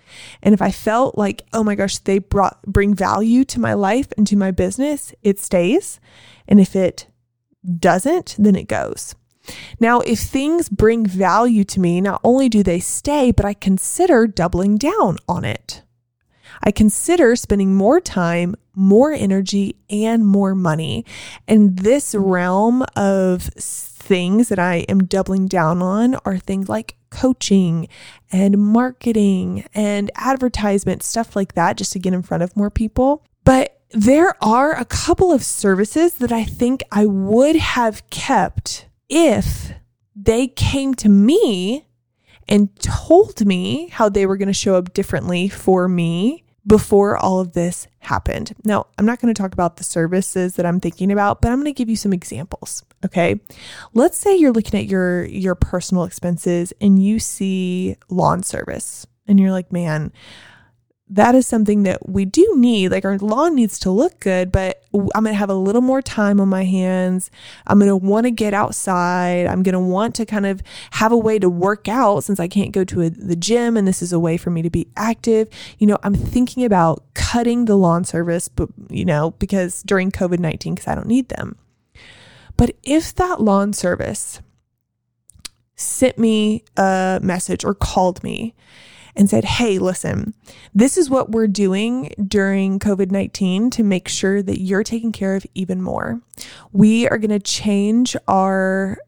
And 0.42 0.54
if 0.54 0.62
I 0.62 0.70
felt 0.70 1.18
like, 1.18 1.42
oh 1.52 1.64
my 1.64 1.74
gosh, 1.74 1.98
they 1.98 2.18
brought 2.18 2.62
bring 2.62 2.94
value 2.94 3.44
to 3.46 3.60
my 3.60 3.74
life 3.74 4.12
and 4.16 4.26
to 4.28 4.36
my 4.36 4.50
business, 4.50 5.12
it 5.22 5.40
stays. 5.40 5.98
And 6.46 6.60
if 6.60 6.76
it 6.76 7.06
doesn't, 7.78 8.36
then 8.38 8.54
it 8.56 8.68
goes. 8.68 9.14
Now, 9.80 10.00
if 10.00 10.20
things 10.20 10.68
bring 10.68 11.06
value 11.06 11.64
to 11.64 11.80
me, 11.80 12.00
not 12.00 12.20
only 12.22 12.48
do 12.48 12.62
they 12.62 12.80
stay, 12.80 13.32
but 13.32 13.44
I 13.44 13.54
consider 13.54 14.26
doubling 14.26 14.76
down 14.76 15.18
on 15.28 15.44
it. 15.44 15.82
I 16.62 16.70
consider 16.70 17.34
spending 17.34 17.74
more 17.74 18.00
time, 18.00 18.54
more 18.74 19.12
energy, 19.12 19.76
and 19.90 20.24
more 20.24 20.54
money. 20.54 21.04
And 21.48 21.78
this 21.78 22.14
realm 22.14 22.84
of 22.94 23.42
things 23.42 24.48
that 24.48 24.58
I 24.58 24.76
am 24.88 25.04
doubling 25.04 25.48
down 25.48 25.82
on 25.82 26.14
are 26.24 26.38
things 26.38 26.68
like 26.68 26.96
coaching 27.10 27.88
and 28.30 28.58
marketing 28.58 29.66
and 29.74 30.10
advertisement, 30.16 31.02
stuff 31.02 31.36
like 31.36 31.54
that, 31.54 31.76
just 31.76 31.92
to 31.92 31.98
get 31.98 32.14
in 32.14 32.22
front 32.22 32.42
of 32.42 32.56
more 32.56 32.70
people. 32.70 33.24
But 33.44 33.80
there 33.90 34.34
are 34.42 34.74
a 34.74 34.84
couple 34.84 35.32
of 35.32 35.42
services 35.42 36.14
that 36.14 36.32
I 36.32 36.44
think 36.44 36.82
I 36.90 37.06
would 37.06 37.56
have 37.56 38.08
kept 38.10 38.86
if 39.12 39.72
they 40.16 40.48
came 40.48 40.94
to 40.94 41.08
me 41.08 41.86
and 42.48 42.74
told 42.80 43.44
me 43.44 43.88
how 43.88 44.08
they 44.08 44.24
were 44.24 44.38
going 44.38 44.48
to 44.48 44.54
show 44.54 44.74
up 44.74 44.94
differently 44.94 45.48
for 45.48 45.86
me 45.86 46.44
before 46.66 47.16
all 47.18 47.38
of 47.38 47.52
this 47.52 47.86
happened. 47.98 48.54
Now, 48.64 48.86
I'm 48.96 49.04
not 49.04 49.20
going 49.20 49.32
to 49.32 49.40
talk 49.40 49.52
about 49.52 49.76
the 49.76 49.84
services 49.84 50.56
that 50.56 50.64
I'm 50.64 50.80
thinking 50.80 51.12
about, 51.12 51.42
but 51.42 51.50
I'm 51.50 51.58
going 51.58 51.66
to 51.66 51.72
give 51.72 51.90
you 51.90 51.96
some 51.96 52.12
examples, 52.12 52.84
okay? 53.04 53.38
Let's 53.92 54.16
say 54.16 54.36
you're 54.36 54.52
looking 54.52 54.80
at 54.80 54.86
your 54.86 55.24
your 55.24 55.56
personal 55.56 56.04
expenses 56.04 56.72
and 56.80 57.02
you 57.02 57.18
see 57.18 57.96
lawn 58.08 58.42
service 58.42 59.06
and 59.26 59.38
you're 59.38 59.50
like, 59.50 59.72
"Man, 59.72 60.12
that 61.12 61.34
is 61.34 61.46
something 61.46 61.82
that 61.82 62.08
we 62.08 62.24
do 62.24 62.54
need. 62.56 62.88
Like 62.90 63.04
our 63.04 63.18
lawn 63.18 63.54
needs 63.54 63.78
to 63.80 63.90
look 63.90 64.18
good, 64.20 64.50
but 64.50 64.82
I'm 64.94 65.24
going 65.24 65.34
to 65.34 65.38
have 65.38 65.50
a 65.50 65.54
little 65.54 65.82
more 65.82 66.00
time 66.00 66.40
on 66.40 66.48
my 66.48 66.64
hands. 66.64 67.30
I'm 67.66 67.78
going 67.78 67.90
to 67.90 67.96
want 67.96 68.24
to 68.24 68.30
get 68.30 68.54
outside. 68.54 69.46
I'm 69.46 69.62
going 69.62 69.74
to 69.74 69.80
want 69.80 70.14
to 70.16 70.26
kind 70.26 70.46
of 70.46 70.62
have 70.92 71.12
a 71.12 71.16
way 71.16 71.38
to 71.38 71.50
work 71.50 71.86
out 71.86 72.24
since 72.24 72.40
I 72.40 72.48
can't 72.48 72.72
go 72.72 72.82
to 72.84 73.02
a, 73.02 73.10
the 73.10 73.36
gym 73.36 73.76
and 73.76 73.86
this 73.86 74.00
is 74.00 74.14
a 74.14 74.18
way 74.18 74.38
for 74.38 74.48
me 74.48 74.62
to 74.62 74.70
be 74.70 74.88
active. 74.96 75.48
You 75.78 75.86
know, 75.86 75.98
I'm 76.02 76.14
thinking 76.14 76.64
about 76.64 77.04
cutting 77.12 77.66
the 77.66 77.76
lawn 77.76 78.04
service, 78.04 78.48
but 78.48 78.70
you 78.88 79.04
know, 79.04 79.32
because 79.32 79.82
during 79.82 80.10
COVID 80.10 80.38
19, 80.38 80.74
because 80.74 80.88
I 80.88 80.94
don't 80.94 81.08
need 81.08 81.28
them. 81.28 81.56
But 82.56 82.74
if 82.82 83.14
that 83.16 83.38
lawn 83.38 83.74
service 83.74 84.40
sent 85.76 86.16
me 86.16 86.64
a 86.78 87.20
message 87.22 87.64
or 87.64 87.74
called 87.74 88.24
me 88.24 88.54
and 89.16 89.28
said, 89.28 89.44
Hey, 89.44 89.78
listen, 89.78 90.34
this 90.74 90.96
is 90.96 91.10
what 91.10 91.30
we're 91.30 91.46
doing 91.46 92.12
during 92.26 92.78
COVID 92.78 93.10
19 93.10 93.70
to 93.70 93.82
make 93.82 94.08
sure 94.08 94.42
that 94.42 94.60
you're 94.60 94.84
taken 94.84 95.12
care 95.12 95.36
of 95.36 95.46
even 95.54 95.82
more. 95.82 96.20
We 96.72 97.08
are 97.08 97.18
going 97.18 97.30
to 97.30 97.40
change 97.40 98.16
our, 98.28 98.98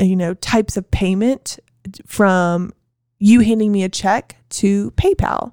you 0.00 0.16
know, 0.16 0.34
types 0.34 0.76
of 0.76 0.90
payment 0.90 1.58
from 2.06 2.72
you 3.18 3.40
handing 3.40 3.72
me 3.72 3.82
a 3.84 3.88
check 3.88 4.36
to 4.50 4.90
PayPal 4.92 5.52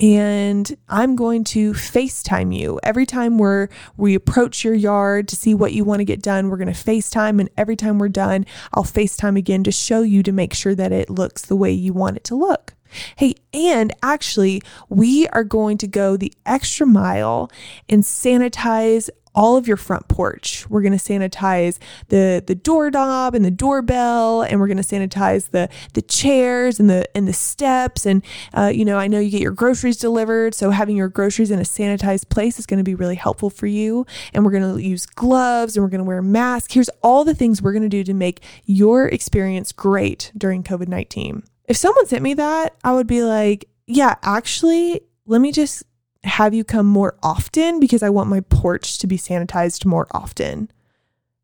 and 0.00 0.76
I'm 0.88 1.14
going 1.14 1.44
to 1.44 1.72
FaceTime 1.72 2.56
you. 2.56 2.80
Every 2.82 3.06
time 3.06 3.38
we're 3.38 3.68
we 3.96 4.14
approach 4.14 4.64
your 4.64 4.74
yard 4.74 5.28
to 5.28 5.36
see 5.36 5.54
what 5.54 5.72
you 5.72 5.84
want 5.84 6.00
to 6.00 6.04
get 6.04 6.22
done, 6.22 6.48
we're 6.48 6.56
going 6.56 6.72
to 6.72 6.84
FaceTime 6.90 7.40
and 7.40 7.48
every 7.56 7.76
time 7.76 7.98
we're 7.98 8.08
done, 8.08 8.44
I'll 8.74 8.84
FaceTime 8.84 9.38
again 9.38 9.62
to 9.64 9.72
show 9.72 10.02
you 10.02 10.22
to 10.24 10.32
make 10.32 10.54
sure 10.54 10.74
that 10.74 10.92
it 10.92 11.08
looks 11.08 11.42
the 11.42 11.56
way 11.56 11.70
you 11.70 11.92
want 11.92 12.16
it 12.16 12.24
to 12.24 12.34
look. 12.34 12.74
Hey, 13.16 13.34
and 13.52 13.92
actually, 14.02 14.62
we 14.88 15.26
are 15.28 15.44
going 15.44 15.78
to 15.78 15.86
go 15.86 16.16
the 16.16 16.32
extra 16.46 16.86
mile 16.86 17.50
and 17.88 18.02
sanitize 18.02 19.10
all 19.34 19.56
of 19.56 19.66
your 19.66 19.78
front 19.78 20.08
porch. 20.08 20.68
We're 20.68 20.82
going 20.82 20.98
to 20.98 20.98
sanitize 20.98 21.78
the 22.08 22.44
the 22.46 22.54
doorknob 22.54 23.34
and 23.34 23.42
the 23.42 23.50
doorbell, 23.50 24.42
and 24.42 24.60
we're 24.60 24.66
going 24.66 24.76
to 24.76 24.82
sanitize 24.82 25.52
the 25.52 25.70
the 25.94 26.02
chairs 26.02 26.78
and 26.78 26.90
the 26.90 27.04
and 27.16 27.26
the 27.26 27.32
steps. 27.32 28.04
And 28.04 28.22
uh, 28.52 28.70
you 28.74 28.84
know, 28.84 28.98
I 28.98 29.06
know 29.06 29.18
you 29.18 29.30
get 29.30 29.40
your 29.40 29.52
groceries 29.52 29.96
delivered, 29.96 30.54
so 30.54 30.70
having 30.70 30.96
your 30.96 31.08
groceries 31.08 31.50
in 31.50 31.58
a 31.58 31.62
sanitized 31.62 32.28
place 32.28 32.58
is 32.58 32.66
going 32.66 32.76
to 32.78 32.84
be 32.84 32.94
really 32.94 33.14
helpful 33.14 33.48
for 33.48 33.66
you. 33.66 34.04
And 34.34 34.44
we're 34.44 34.52
going 34.52 34.74
to 34.74 34.82
use 34.82 35.06
gloves 35.06 35.78
and 35.78 35.84
we're 35.84 35.90
going 35.90 36.00
to 36.00 36.04
wear 36.04 36.18
a 36.18 36.22
mask. 36.22 36.72
Here's 36.72 36.90
all 37.02 37.24
the 37.24 37.34
things 37.34 37.62
we're 37.62 37.72
going 37.72 37.82
to 37.84 37.88
do 37.88 38.04
to 38.04 38.14
make 38.14 38.42
your 38.66 39.06
experience 39.08 39.72
great 39.72 40.30
during 40.36 40.62
COVID 40.62 40.88
nineteen. 40.88 41.42
If 41.72 41.78
someone 41.78 42.04
sent 42.04 42.22
me 42.22 42.34
that, 42.34 42.76
I 42.84 42.92
would 42.92 43.06
be 43.06 43.22
like, 43.24 43.66
yeah, 43.86 44.16
actually, 44.22 45.00
let 45.24 45.40
me 45.40 45.52
just 45.52 45.84
have 46.22 46.52
you 46.52 46.64
come 46.64 46.84
more 46.84 47.16
often 47.22 47.80
because 47.80 48.02
I 48.02 48.10
want 48.10 48.28
my 48.28 48.40
porch 48.40 48.98
to 48.98 49.06
be 49.06 49.16
sanitized 49.16 49.86
more 49.86 50.06
often. 50.10 50.70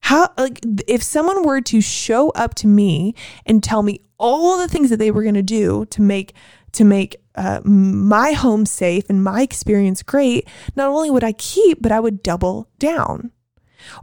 How, 0.00 0.28
like, 0.37 0.61
if 0.87 1.02
someone 1.02 1.44
were 1.44 1.62
to 1.62 1.80
show 1.80 2.28
up 2.32 2.54
to 2.56 2.66
me 2.66 3.14
and 3.47 3.62
tell 3.62 3.82
me 3.82 4.02
all 4.18 4.58
the 4.58 4.68
things 4.68 4.90
that 4.90 4.99
they 4.99 5.11
were 5.11 5.23
going 5.23 5.35
to 5.35 5.42
do 5.42 5.87
to 5.87 6.02
make, 6.02 6.35
to 6.73 6.85
make 6.85 7.16
uh, 7.35 7.62
my 7.64 8.32
home 8.32 8.66
safe 8.66 9.08
and 9.08 9.25
my 9.25 9.40
experience 9.40 10.02
great, 10.02 10.47
not 10.76 10.90
only 10.90 11.11
would 11.11 11.25
I 11.25 11.32
keep, 11.32 11.80
but 11.80 11.90
I 11.90 12.00
would 12.00 12.23
double 12.23 12.68
down. 12.78 13.32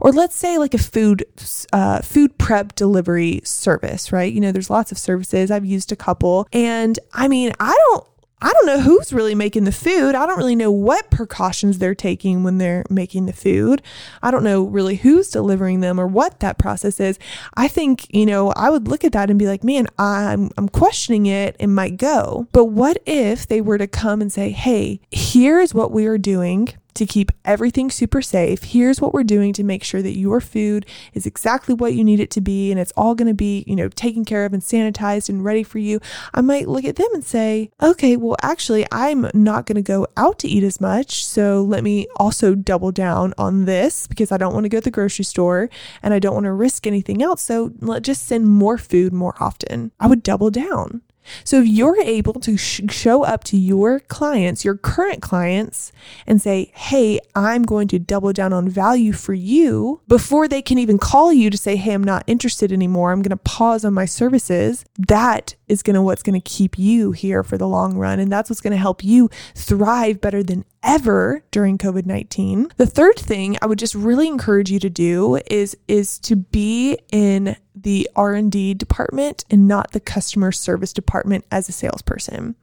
Or 0.00 0.12
let's 0.12 0.36
say 0.36 0.58
like 0.58 0.74
a 0.74 0.78
food 0.78 1.24
uh, 1.72 2.00
food 2.00 2.38
prep 2.38 2.74
delivery 2.74 3.40
service, 3.44 4.12
right? 4.12 4.32
You 4.32 4.40
know, 4.40 4.52
there's 4.52 4.70
lots 4.70 4.92
of 4.92 4.98
services. 4.98 5.50
I've 5.50 5.66
used 5.66 5.92
a 5.92 5.96
couple, 5.96 6.46
and 6.52 6.98
I 7.12 7.28
mean, 7.28 7.52
I 7.60 7.72
don't 7.72 8.06
I 8.40 8.52
don't 8.52 8.66
know 8.66 8.80
who's 8.80 9.14
really 9.14 9.34
making 9.34 9.64
the 9.64 9.72
food. 9.72 10.14
I 10.14 10.26
don't 10.26 10.36
really 10.36 10.56
know 10.56 10.70
what 10.70 11.10
precautions 11.10 11.78
they're 11.78 11.94
taking 11.94 12.42
when 12.42 12.58
they're 12.58 12.84
making 12.90 13.24
the 13.24 13.32
food. 13.32 13.80
I 14.22 14.30
don't 14.30 14.44
know 14.44 14.64
really 14.64 14.96
who's 14.96 15.30
delivering 15.30 15.80
them 15.80 15.98
or 15.98 16.06
what 16.06 16.40
that 16.40 16.58
process 16.58 17.00
is. 17.00 17.18
I 17.56 17.66
think, 17.66 18.06
you 18.14 18.26
know, 18.26 18.50
I 18.50 18.68
would 18.68 18.88
look 18.88 19.04
at 19.04 19.12
that 19.12 19.30
and 19.30 19.38
be 19.38 19.46
like, 19.46 19.64
man, 19.64 19.86
I'm, 19.98 20.50
I'm 20.58 20.68
questioning 20.68 21.24
it 21.24 21.56
and 21.58 21.74
might 21.74 21.96
go. 21.96 22.46
But 22.52 22.66
what 22.66 22.98
if 23.06 23.46
they 23.46 23.62
were 23.62 23.78
to 23.78 23.86
come 23.86 24.20
and 24.20 24.30
say, 24.30 24.50
hey, 24.50 25.00
here's 25.10 25.72
what 25.72 25.90
we 25.90 26.04
are 26.06 26.18
doing 26.18 26.74
to 26.96 27.06
keep 27.06 27.30
everything 27.44 27.90
super 27.90 28.20
safe. 28.22 28.62
Here's 28.64 29.00
what 29.00 29.14
we're 29.14 29.24
doing 29.24 29.52
to 29.54 29.64
make 29.64 29.84
sure 29.84 30.02
that 30.02 30.16
your 30.16 30.40
food 30.40 30.86
is 31.12 31.26
exactly 31.26 31.74
what 31.74 31.94
you 31.94 32.04
need 32.04 32.20
it 32.20 32.30
to 32.32 32.40
be 32.40 32.70
and 32.70 32.80
it's 32.80 32.92
all 32.96 33.14
going 33.14 33.28
to 33.28 33.34
be, 33.34 33.64
you 33.66 33.76
know, 33.76 33.88
taken 33.88 34.24
care 34.24 34.44
of 34.44 34.52
and 34.52 34.62
sanitized 34.62 35.28
and 35.28 35.44
ready 35.44 35.62
for 35.62 35.78
you. 35.78 36.00
I 36.34 36.40
might 36.40 36.68
look 36.68 36.84
at 36.84 36.96
them 36.96 37.08
and 37.12 37.24
say, 37.24 37.70
okay, 37.82 38.16
well, 38.16 38.36
actually, 38.42 38.86
I'm 38.90 39.30
not 39.34 39.66
going 39.66 39.76
to 39.76 39.82
go 39.82 40.06
out 40.16 40.38
to 40.40 40.48
eat 40.48 40.64
as 40.64 40.80
much. 40.80 41.24
So 41.24 41.62
let 41.62 41.84
me 41.84 42.06
also 42.16 42.54
double 42.54 42.92
down 42.92 43.34
on 43.38 43.64
this 43.64 44.06
because 44.06 44.32
I 44.32 44.36
don't 44.36 44.54
want 44.54 44.64
to 44.64 44.70
go 44.70 44.78
to 44.78 44.84
the 44.84 44.90
grocery 44.90 45.24
store 45.24 45.70
and 46.02 46.12
I 46.12 46.18
don't 46.18 46.34
want 46.34 46.44
to 46.44 46.52
risk 46.52 46.86
anything 46.86 47.22
else. 47.22 47.42
So 47.42 47.72
let 47.80 48.02
just 48.02 48.26
send 48.26 48.46
more 48.48 48.78
food 48.78 49.12
more 49.12 49.34
often. 49.40 49.92
I 50.00 50.06
would 50.06 50.22
double 50.22 50.50
down. 50.50 51.02
So 51.44 51.60
if 51.60 51.66
you're 51.66 52.00
able 52.00 52.34
to 52.34 52.56
sh- 52.56 52.82
show 52.90 53.24
up 53.24 53.44
to 53.44 53.56
your 53.56 54.00
clients, 54.00 54.64
your 54.64 54.76
current 54.76 55.22
clients, 55.22 55.92
and 56.26 56.40
say, 56.40 56.72
Hey, 56.74 57.20
I'm 57.34 57.62
going 57.62 57.88
to 57.88 57.98
double 57.98 58.32
down 58.32 58.52
on 58.52 58.68
value 58.68 59.12
for 59.12 59.34
you 59.34 60.00
before 60.08 60.48
they 60.48 60.62
can 60.62 60.78
even 60.78 60.98
call 60.98 61.32
you 61.32 61.50
to 61.50 61.56
say, 61.56 61.76
Hey, 61.76 61.92
I'm 61.92 62.04
not 62.04 62.24
interested 62.26 62.72
anymore. 62.72 63.12
I'm 63.12 63.22
going 63.22 63.30
to 63.30 63.36
pause 63.36 63.84
on 63.84 63.94
my 63.94 64.04
services. 64.04 64.84
That 64.98 65.54
is 65.68 65.82
going 65.82 65.94
to 65.94 66.02
what's 66.02 66.22
going 66.22 66.40
to 66.40 66.50
keep 66.50 66.78
you 66.78 67.12
here 67.12 67.42
for 67.42 67.58
the 67.58 67.68
long 67.68 67.96
run. 67.96 68.20
And 68.20 68.30
that's 68.30 68.50
what's 68.50 68.60
going 68.60 68.72
to 68.72 68.76
help 68.76 69.02
you 69.02 69.28
thrive 69.54 70.20
better 70.20 70.42
than 70.42 70.64
ever 70.82 71.42
during 71.50 71.76
COVID-19. 71.78 72.76
The 72.76 72.86
third 72.86 73.16
thing 73.16 73.56
I 73.60 73.66
would 73.66 73.78
just 73.78 73.94
really 73.94 74.28
encourage 74.28 74.70
you 74.70 74.78
to 74.78 74.90
do 74.90 75.40
is 75.50 75.76
is 75.88 76.18
to 76.20 76.36
be 76.36 76.98
in 77.10 77.56
the 77.76 78.08
R&D 78.16 78.74
department 78.74 79.44
and 79.50 79.68
not 79.68 79.92
the 79.92 80.00
customer 80.00 80.50
service 80.50 80.92
department 80.92 81.44
as 81.50 81.68
a 81.68 81.72
salesperson. 81.72 82.56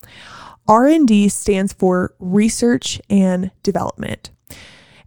R&D 0.67 1.29
stands 1.29 1.71
for 1.73 2.15
research 2.19 2.99
and 3.09 3.51
development. 3.61 4.31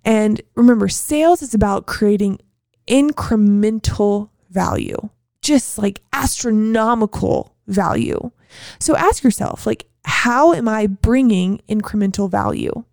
And 0.05 0.41
remember, 0.55 0.89
sales 0.89 1.43
is 1.43 1.53
about 1.53 1.87
creating 1.87 2.39
incremental 2.87 4.31
value, 4.51 5.09
just 5.43 5.79
like 5.79 6.01
astronomical 6.13 7.55
value. 7.67 8.31
So 8.79 8.95
ask 8.97 9.25
yourself, 9.25 9.67
like, 9.67 9.87
how 10.05 10.53
am 10.53 10.69
I 10.69 10.87
bringing 10.87 11.61
incremental 11.69 12.31
value? 12.31 12.85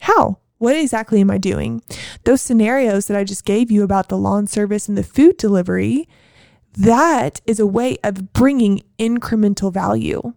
How? 0.00 0.38
What 0.58 0.76
exactly 0.76 1.22
am 1.22 1.30
I 1.30 1.38
doing? 1.38 1.82
Those 2.24 2.42
scenarios 2.42 3.06
that 3.06 3.16
I 3.16 3.24
just 3.24 3.46
gave 3.46 3.70
you 3.70 3.82
about 3.82 4.10
the 4.10 4.18
lawn 4.18 4.46
service 4.46 4.88
and 4.88 4.98
the 4.98 5.02
food 5.02 5.38
delivery, 5.38 6.06
that 6.74 7.40
is 7.46 7.58
a 7.58 7.66
way 7.66 7.96
of 8.04 8.32
bringing 8.32 8.82
incremental 8.98 9.72
value. 9.72 10.34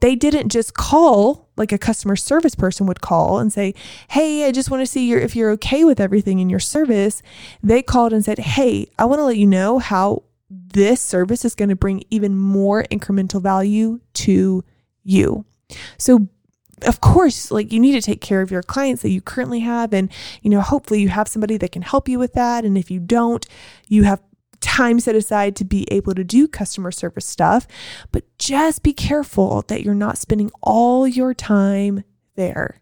They 0.00 0.14
didn't 0.14 0.48
just 0.50 0.74
call 0.74 1.48
like 1.56 1.72
a 1.72 1.78
customer 1.78 2.16
service 2.16 2.54
person 2.54 2.86
would 2.86 3.00
call 3.00 3.38
and 3.38 3.52
say, 3.52 3.74
"Hey, 4.08 4.46
I 4.46 4.52
just 4.52 4.70
want 4.70 4.82
to 4.82 4.86
see 4.86 5.08
your 5.08 5.20
if 5.20 5.34
you're 5.34 5.50
okay 5.52 5.84
with 5.84 6.00
everything 6.00 6.38
in 6.38 6.50
your 6.50 6.60
service." 6.60 7.22
They 7.62 7.82
called 7.82 8.12
and 8.12 8.24
said, 8.24 8.38
"Hey, 8.38 8.88
I 8.98 9.04
want 9.04 9.20
to 9.20 9.24
let 9.24 9.36
you 9.36 9.46
know 9.46 9.78
how 9.78 10.22
this 10.48 11.00
service 11.00 11.44
is 11.44 11.54
going 11.54 11.70
to 11.70 11.76
bring 11.76 12.04
even 12.10 12.36
more 12.36 12.84
incremental 12.84 13.42
value 13.42 14.00
to 14.14 14.64
you." 15.02 15.44
So 15.98 16.28
of 16.82 17.00
course, 17.00 17.50
like 17.50 17.72
you 17.72 17.80
need 17.80 17.92
to 17.92 18.02
take 18.02 18.20
care 18.20 18.42
of 18.42 18.50
your 18.50 18.62
clients 18.62 19.00
that 19.02 19.10
you 19.10 19.22
currently 19.22 19.60
have. 19.60 19.94
And, 19.94 20.10
you 20.42 20.50
know, 20.50 20.60
hopefully 20.60 21.00
you 21.00 21.08
have 21.08 21.26
somebody 21.26 21.56
that 21.56 21.72
can 21.72 21.80
help 21.80 22.06
you 22.06 22.18
with 22.18 22.34
that. 22.34 22.66
And 22.66 22.76
if 22.76 22.90
you 22.90 23.00
don't, 23.00 23.46
you 23.88 24.02
have 24.02 24.20
time 24.60 25.00
set 25.00 25.14
aside 25.14 25.56
to 25.56 25.64
be 25.64 25.86
able 25.90 26.14
to 26.14 26.24
do 26.24 26.48
customer 26.48 26.90
service 26.90 27.26
stuff. 27.26 27.66
But 28.12 28.24
just 28.38 28.82
be 28.82 28.92
careful 28.92 29.62
that 29.68 29.82
you're 29.82 29.94
not 29.94 30.18
spending 30.18 30.50
all 30.62 31.06
your 31.06 31.34
time 31.34 32.04
there. 32.34 32.80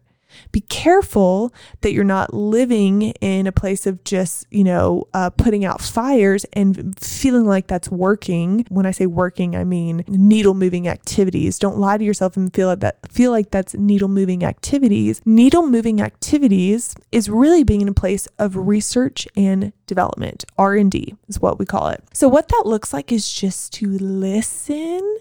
Be 0.51 0.61
careful 0.61 1.53
that 1.81 1.93
you're 1.93 2.03
not 2.03 2.33
living 2.33 3.01
in 3.21 3.47
a 3.47 3.51
place 3.51 3.85
of 3.85 4.03
just, 4.03 4.45
you 4.51 4.63
know, 4.63 5.07
uh, 5.13 5.29
putting 5.29 5.65
out 5.65 5.81
fires 5.81 6.45
and 6.53 6.97
feeling 6.99 7.45
like 7.45 7.67
that's 7.67 7.89
working. 7.89 8.65
When 8.69 8.85
I 8.85 8.91
say 8.91 9.05
working, 9.05 9.55
I 9.55 9.63
mean 9.63 10.03
needle 10.07 10.53
moving 10.53 10.87
activities. 10.87 11.59
Don't 11.59 11.77
lie 11.77 11.97
to 11.97 12.03
yourself 12.03 12.37
and 12.37 12.53
feel 12.53 12.67
like 12.67 12.79
that 12.79 13.11
feel 13.11 13.31
like 13.31 13.51
that's 13.51 13.73
needle 13.73 14.07
moving 14.07 14.43
activities. 14.43 15.21
Needle 15.25 15.67
moving 15.67 16.01
activities 16.01 16.95
is 17.11 17.29
really 17.29 17.63
being 17.63 17.81
in 17.81 17.87
a 17.87 17.93
place 17.93 18.27
of 18.39 18.55
research 18.55 19.27
and 19.35 19.73
development. 19.87 20.45
R&D 20.57 21.15
is 21.27 21.39
what 21.39 21.59
we 21.59 21.65
call 21.65 21.87
it. 21.87 22.03
So 22.13 22.27
what 22.27 22.49
that 22.49 22.63
looks 22.65 22.93
like 22.93 23.11
is 23.11 23.31
just 23.31 23.73
to 23.73 23.97
listen, 23.97 25.17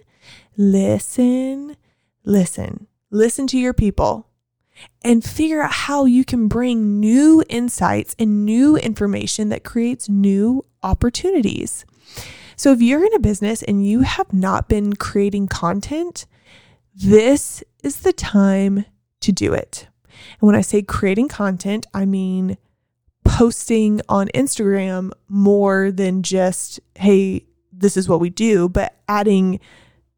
listen, 0.57 1.77
listen. 2.25 2.87
Listen 3.11 3.47
to 3.49 3.59
your 3.59 3.73
people 3.73 4.29
and 5.03 5.25
figure 5.25 5.63
out 5.63 5.73
how 5.73 6.05
you 6.05 6.25
can 6.25 6.49
bring 6.49 7.01
new 7.01 7.45
insights 7.49 8.15
and 8.19 8.45
new 8.45 8.77
information 8.77 9.49
that 9.49 9.65
creates 9.65 10.09
new 10.09 10.65
opportunities. 10.83 11.85
So, 12.57 12.73
if 12.73 12.81
you're 12.81 13.05
in 13.05 13.15
a 13.15 13.19
business 13.19 13.63
and 13.63 13.87
you 13.87 14.01
have 14.01 14.33
not 14.33 14.69
been 14.69 14.95
creating 14.97 15.49
content, 15.49 16.27
this 16.95 17.65
is 17.83 18.01
the 18.01 18.13
time 18.13 18.85
to 19.21 19.33
do 19.33 19.53
it. 19.53 19.89
And 20.41 20.47
when 20.47 20.55
I 20.55 20.61
say 20.61 20.83
creating 20.83 21.29
content, 21.29 21.87
I 21.93 22.05
mean 22.05 22.57
posting 23.25 24.01
on 24.09 24.29
Instagram 24.29 25.11
more 25.29 25.91
than 25.91 26.23
just, 26.23 26.79
hey, 26.95 27.45
this 27.73 27.97
is 27.97 28.09
what 28.09 28.21
we 28.21 28.31
do, 28.31 28.69
but 28.69 28.95
adding 29.09 29.59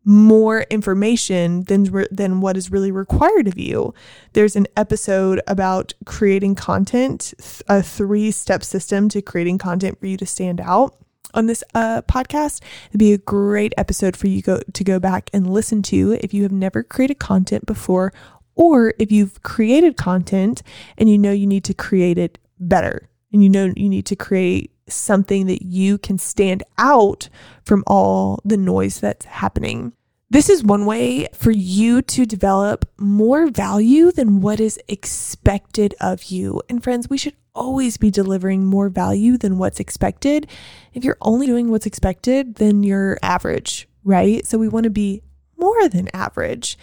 more 0.07 0.61
information 0.71 1.65
than 1.65 2.07
than 2.13 2.41
what 2.41 2.57
is 2.57 2.71
really 2.71 2.93
required 2.93 3.49
of 3.49 3.59
you. 3.59 3.93
There's 4.33 4.55
an 4.55 4.69
episode 4.77 5.43
about 5.49 5.93
creating 6.07 6.55
content, 6.55 7.35
a 7.69 7.83
three-step 7.83 8.63
system 8.63 9.09
to 9.11 9.21
creating 9.21 9.59
content 9.59 9.99
for 9.99 10.07
you 10.07 10.17
to 10.17 10.25
stand 10.25 10.61
out 10.61 10.97
on 11.35 11.47
this 11.47 11.65
uh, 11.75 12.03
podcast. 12.03 12.63
It'd 12.89 13.01
be 13.01 13.13
a 13.13 13.19
great 13.19 13.75
episode 13.77 14.17
for 14.17 14.29
you 14.29 14.43
go 14.43 14.61
to 14.73 14.85
go 14.85 15.01
back 15.01 15.29
and 15.35 15.51
listen 15.51 15.83
to 15.83 16.19
if 16.21 16.33
you 16.33 16.45
have 16.45 16.53
never 16.53 16.85
created 16.85 17.19
content 17.19 17.67
before 17.67 18.13
or 18.55 18.95
if 19.01 19.11
you've 19.11 19.43
created 19.43 19.97
content 19.97 20.63
and 20.97 21.11
you 21.11 21.19
know 21.19 21.33
you 21.33 21.49
need 21.49 21.65
to 21.65 21.75
create 21.75 22.17
it 22.17 22.39
better 22.61 23.11
and 23.33 23.43
you 23.43 23.51
know 23.51 23.73
you 23.77 23.89
need 23.89 24.07
to 24.07 24.17
create 24.17 24.71
something 24.89 25.47
that 25.47 25.63
you 25.63 25.99
can 25.99 26.19
stand 26.19 26.63
out 26.79 27.29
from 27.65 27.83
all 27.87 28.41
the 28.45 28.57
noise 28.57 29.01
that's 29.01 29.27
happening. 29.27 29.93
This 30.29 30.51
is 30.51 30.65
one 30.65 30.87
way 30.87 31.29
for 31.35 31.53
you 31.53 32.03
to 32.03 32.27
develop 32.27 32.89
more 32.99 33.47
value 33.47 34.11
than 34.11 34.41
what 34.41 34.59
is 34.59 34.79
expected 34.89 35.95
of 36.01 36.25
you. 36.25 36.61
And 36.69 36.83
friends, 36.83 37.09
we 37.09 37.19
should 37.19 37.37
always 37.55 37.97
be 37.97 38.11
delivering 38.11 38.65
more 38.65 38.89
value 38.89 39.39
than 39.39 39.59
what's 39.59 39.79
expected. 39.79 40.49
If 40.93 41.05
you're 41.05 41.19
only 41.21 41.47
doing 41.47 41.71
what's 41.71 41.87
expected, 41.87 42.57
then 42.57 42.83
you're 42.83 43.19
average, 43.23 43.89
right? 44.03 44.45
So 44.45 44.59
we 44.59 44.69
want 44.69 44.85
to 44.85 44.91
be 44.91 45.23
more 45.57 45.89
than 45.89 46.09
average. 46.13 46.77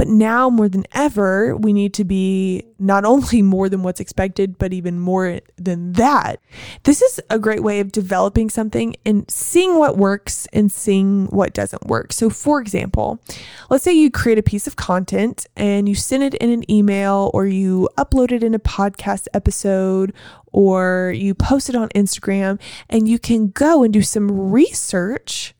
But 0.00 0.08
now 0.08 0.48
more 0.48 0.66
than 0.66 0.86
ever, 0.92 1.54
we 1.54 1.74
need 1.74 1.92
to 1.92 2.04
be 2.04 2.64
not 2.78 3.04
only 3.04 3.42
more 3.56 3.68
than 3.68 3.82
what's 3.82 4.00
expected, 4.00 4.56
but 4.56 4.72
even 4.72 4.98
more 4.98 5.40
than 5.58 5.92
that. 5.92 6.40
This 6.84 7.02
is 7.02 7.20
a 7.28 7.38
great 7.38 7.62
way 7.62 7.80
of 7.80 7.92
developing 7.92 8.48
something 8.48 8.96
and 9.04 9.30
seeing 9.30 9.78
what 9.78 9.98
works 9.98 10.48
and 10.54 10.72
seeing 10.72 11.26
what 11.26 11.52
doesn't 11.52 11.86
work. 11.86 12.14
So, 12.14 12.30
for 12.30 12.62
example, 12.62 13.20
let's 13.68 13.84
say 13.84 13.92
you 13.92 14.10
create 14.10 14.38
a 14.38 14.42
piece 14.42 14.66
of 14.66 14.76
content 14.76 15.44
and 15.54 15.86
you 15.86 15.94
send 15.94 16.22
it 16.22 16.32
in 16.36 16.48
an 16.48 16.70
email 16.70 17.30
or 17.34 17.46
you 17.46 17.86
upload 17.98 18.32
it 18.32 18.42
in 18.42 18.54
a 18.54 18.58
podcast 18.58 19.28
episode 19.34 20.14
or 20.50 21.12
you 21.14 21.34
post 21.34 21.68
it 21.68 21.76
on 21.76 21.90
Instagram 21.90 22.58
and 22.88 23.06
you 23.06 23.18
can 23.18 23.50
go 23.50 23.82
and 23.82 23.92
do 23.92 24.00
some 24.00 24.50
research 24.50 25.54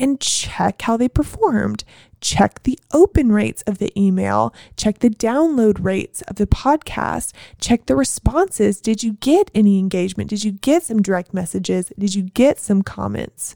and 0.00 0.20
check 0.20 0.82
how 0.82 0.96
they 0.96 1.08
performed 1.08 1.84
check 2.24 2.62
the 2.62 2.78
open 2.92 3.30
rates 3.30 3.62
of 3.66 3.78
the 3.78 3.92
email, 4.00 4.52
check 4.76 4.98
the 5.00 5.10
download 5.10 5.84
rates 5.84 6.22
of 6.22 6.36
the 6.36 6.46
podcast, 6.46 7.32
check 7.60 7.86
the 7.86 7.94
responses. 7.94 8.80
Did 8.80 9.02
you 9.02 9.12
get 9.20 9.50
any 9.54 9.78
engagement? 9.78 10.30
Did 10.30 10.42
you 10.42 10.52
get 10.52 10.82
some 10.82 11.02
direct 11.02 11.34
messages? 11.34 11.92
Did 11.98 12.14
you 12.14 12.22
get 12.22 12.58
some 12.58 12.82
comments? 12.82 13.54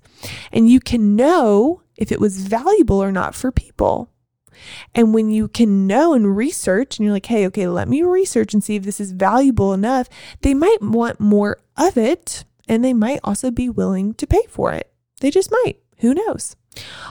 And 0.53 0.69
you 0.69 0.81
can 0.81 1.17
know 1.17 1.83
if 1.97 2.13
it 2.13 2.21
was 2.21 2.47
valuable 2.47 3.03
or 3.03 3.11
not 3.11 3.35
for 3.35 3.51
people. 3.51 4.11
And 4.95 5.15
when 5.15 5.31
you 5.31 5.49
can 5.49 5.87
know 5.87 6.13
and 6.13 6.37
research, 6.37 6.99
and 6.99 7.05
you're 7.05 7.15
like, 7.15 7.27
hey, 7.27 7.47
okay, 7.47 7.69
let 7.69 7.89
me 7.89 8.03
research 8.03 8.53
and 8.53 8.63
see 8.63 8.77
if 8.77 8.83
this 8.83 9.01
is 9.01 9.13
valuable 9.13 9.73
enough, 9.73 10.09
they 10.43 10.53
might 10.53 10.83
want 10.83 11.21
more 11.21 11.59
of 11.77 11.97
it 11.97 12.45
and 12.69 12.85
they 12.85 12.93
might 12.93 13.21
also 13.25 13.51
be 13.51 13.71
willing 13.71 14.15
to 14.15 14.27
pay 14.27 14.43
for 14.49 14.73
it. 14.73 14.93
They 15.21 15.31
just 15.31 15.51
might. 15.51 15.79
Who 15.99 16.13
knows? 16.13 16.55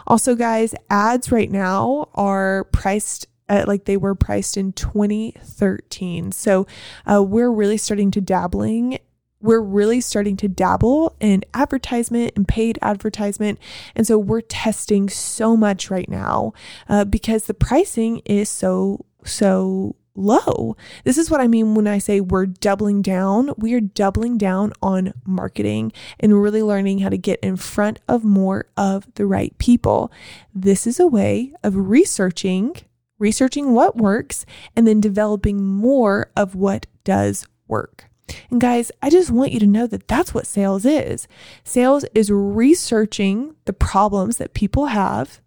Also, 0.06 0.36
guys, 0.36 0.74
ads 0.90 1.32
right 1.32 1.52
now 1.52 2.10
are 2.16 2.66
priced 2.66 3.28
at 3.50 3.68
like 3.68 3.86
they 3.86 3.98
were 3.98 4.16
priced 4.16 4.58
in 4.58 4.74
2013. 4.74 6.32
So 6.32 6.68
uh, 7.06 7.24
we're 7.24 7.52
really 7.52 7.78
starting 7.78 8.12
to 8.12 8.22
dabbling. 8.22 9.00
We're 9.40 9.62
really 9.62 10.02
starting 10.02 10.36
to 10.38 10.48
dabble 10.48 11.16
in 11.20 11.44
advertisement 11.54 12.34
and 12.36 12.48
paid 12.48 12.80
advertisement. 12.82 13.60
And 13.96 14.06
so 14.08 14.18
we're 14.18 14.42
testing 14.42 15.10
so 15.10 15.56
much 15.56 15.90
right 15.92 16.10
now 16.10 16.54
uh, 16.90 17.06
because 17.06 17.46
the 17.46 17.54
pricing 17.54 18.22
is 18.26 18.50
so, 18.50 19.06
so 19.24 19.96
low. 20.18 20.76
This 21.04 21.18
is 21.18 21.30
what 21.30 21.40
I 21.40 21.48
mean 21.48 21.76
when 21.76 21.88
I 21.88 22.00
say 22.00 22.20
we're 22.20 22.48
doubling 22.48 23.02
down. 23.02 23.52
We 23.58 23.74
are 23.74 23.82
doubling 23.82 24.38
down 24.38 24.74
on 24.82 25.14
marketing 25.26 25.94
and 26.20 26.42
really 26.42 26.64
learning 26.64 27.00
how 27.00 27.10
to 27.10 27.18
get 27.18 27.40
in 27.42 27.56
front 27.56 28.00
of 28.08 28.24
more 28.24 28.66
of 28.76 29.08
the 29.16 29.26
right 29.26 29.58
people. 29.58 30.12
This 30.54 30.88
is 30.88 31.00
a 31.00 31.08
way 31.08 31.54
of 31.64 31.76
researching, 31.76 32.76
researching 33.20 33.74
what 33.74 33.96
works 33.96 34.46
and 34.76 34.88
then 34.88 35.00
developing 35.00 35.64
more 35.64 36.32
of 36.36 36.56
what 36.56 36.88
does 37.04 37.46
work. 37.68 38.10
And 38.50 38.60
guys, 38.60 38.92
I 39.02 39.10
just 39.10 39.32
want 39.32 39.54
you 39.54 39.60
to 39.60 39.68
know 39.68 39.88
that 39.88 40.08
that's 40.08 40.34
what 40.34 40.48
sales 40.48 40.84
is. 40.84 41.28
Sales 41.64 42.04
is 42.14 42.30
researching 42.30 43.56
the 43.66 43.74
problems 43.74 44.38
that 44.38 44.54
people 44.54 44.88
have 44.88 45.40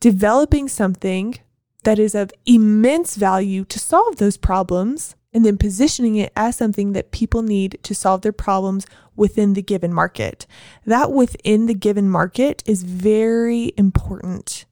developing 0.00 0.68
something 0.68 1.36
that 1.84 1.98
is 1.98 2.14
of 2.14 2.32
immense 2.46 3.16
value 3.16 3.64
to 3.66 3.78
solve 3.78 4.16
those 4.16 4.36
problems, 4.36 5.14
and 5.32 5.44
then 5.44 5.58
positioning 5.58 6.16
it 6.16 6.32
as 6.34 6.56
something 6.56 6.92
that 6.92 7.10
people 7.10 7.42
need 7.42 7.78
to 7.82 7.94
solve 7.94 8.22
their 8.22 8.32
problems 8.32 8.86
within 9.14 9.52
the 9.52 9.62
given 9.62 9.92
market. 9.92 10.46
That 10.86 11.12
within 11.12 11.66
the 11.66 11.74
given 11.74 12.08
market 12.08 12.62
is 12.66 12.82
very 12.82 13.72
important 13.76 14.64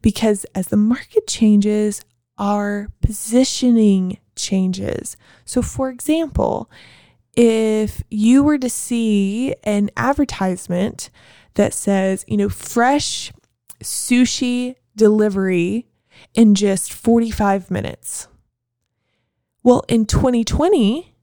because 0.00 0.44
as 0.54 0.68
the 0.68 0.76
market 0.76 1.26
changes, 1.26 2.02
our 2.38 2.88
positioning 3.02 4.18
changes. 4.36 5.16
So, 5.44 5.60
for 5.60 5.90
example, 5.90 6.70
if 7.36 8.02
you 8.08 8.42
were 8.42 8.58
to 8.58 8.70
see 8.70 9.54
an 9.64 9.90
advertisement 9.96 11.10
that 11.54 11.74
says, 11.74 12.24
you 12.28 12.36
know, 12.36 12.48
fresh 12.48 13.32
sushi 13.82 14.76
delivery 14.96 15.87
in 16.34 16.54
just 16.54 16.92
45 16.92 17.70
minutes. 17.70 18.28
Well, 19.62 19.84
in 19.88 20.06
2020, 20.06 21.14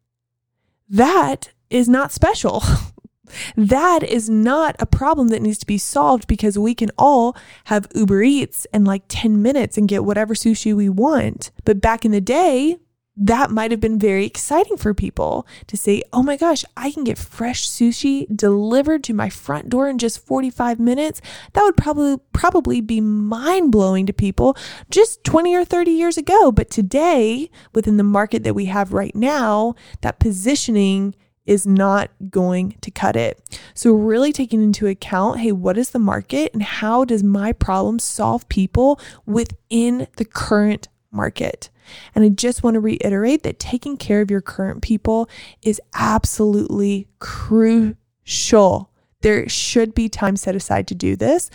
that 0.89 1.51
is 1.69 1.89
not 1.89 2.11
special. 2.11 2.63
that 3.57 4.03
is 4.03 4.29
not 4.29 4.75
a 4.79 4.85
problem 4.85 5.29
that 5.29 5.41
needs 5.41 5.57
to 5.59 5.65
be 5.65 5.77
solved 5.77 6.27
because 6.27 6.57
we 6.57 6.75
can 6.75 6.91
all 6.97 7.35
have 7.65 7.87
Uber 7.95 8.21
Eats 8.23 8.67
in 8.73 8.85
like 8.85 9.03
10 9.07 9.41
minutes 9.41 9.77
and 9.77 9.87
get 9.87 10.05
whatever 10.05 10.33
sushi 10.33 10.75
we 10.75 10.89
want. 10.89 11.51
But 11.63 11.81
back 11.81 12.05
in 12.05 12.11
the 12.11 12.21
day, 12.21 12.77
that 13.17 13.49
might 13.49 13.71
have 13.71 13.79
been 13.79 13.97
very 13.97 14.25
exciting 14.25 14.75
for 14.75 14.93
people 14.93 15.47
to 15.67 15.77
say, 15.77 16.03
oh 16.11 16.21
my 16.21 16.35
gosh, 16.35 16.65
I 16.75 16.91
can 16.91 17.05
get 17.05 17.17
fresh 17.17 17.67
sushi 17.67 18.25
delivered 18.35 19.03
to 19.05 19.13
my 19.13 19.29
front 19.29 19.69
door 19.69 19.87
in 19.87 19.97
just 19.97 20.25
45 20.25 20.79
minutes. 20.79 21.21
That 21.53 21.63
would 21.63 21.77
probably 21.77 22.17
probably 22.33 22.81
be 22.81 22.99
mind 22.99 23.71
blowing 23.71 24.05
to 24.07 24.13
people 24.13 24.57
just 24.89 25.23
20 25.23 25.55
or 25.55 25.63
30 25.63 25.91
years 25.91 26.17
ago. 26.17 26.51
But 26.51 26.69
today, 26.69 27.49
within 27.73 27.97
the 27.97 28.03
market 28.03 28.43
that 28.43 28.55
we 28.55 28.65
have 28.65 28.91
right 28.91 29.15
now, 29.15 29.75
that 30.01 30.19
positioning 30.19 31.15
is 31.45 31.65
not 31.65 32.09
going 32.29 32.75
to 32.81 32.91
cut 32.91 33.15
it. 33.15 33.59
So, 33.73 33.93
really 33.93 34.33
taking 34.33 34.61
into 34.61 34.87
account 34.87 35.39
hey, 35.39 35.51
what 35.51 35.77
is 35.77 35.91
the 35.91 35.99
market 35.99 36.53
and 36.53 36.63
how 36.63 37.05
does 37.05 37.23
my 37.23 37.53
problem 37.53 37.99
solve 37.99 38.49
people 38.49 38.99
within 39.25 40.07
the 40.17 40.25
current 40.25 40.89
market? 41.11 41.69
And 42.13 42.23
I 42.23 42.29
just 42.29 42.63
want 42.63 42.75
to 42.75 42.79
reiterate 42.79 43.43
that 43.43 43.59
taking 43.59 43.97
care 43.97 44.21
of 44.21 44.31
your 44.31 44.41
current 44.41 44.81
people 44.81 45.29
is 45.61 45.81
absolutely 45.93 47.07
crucial. 47.19 48.91
There 49.21 49.49
should 49.49 49.95
be 49.95 50.09
time 50.09 50.35
set 50.35 50.55
aside 50.55 50.87
to 50.87 50.95
do 50.95 51.15
this, 51.15 51.49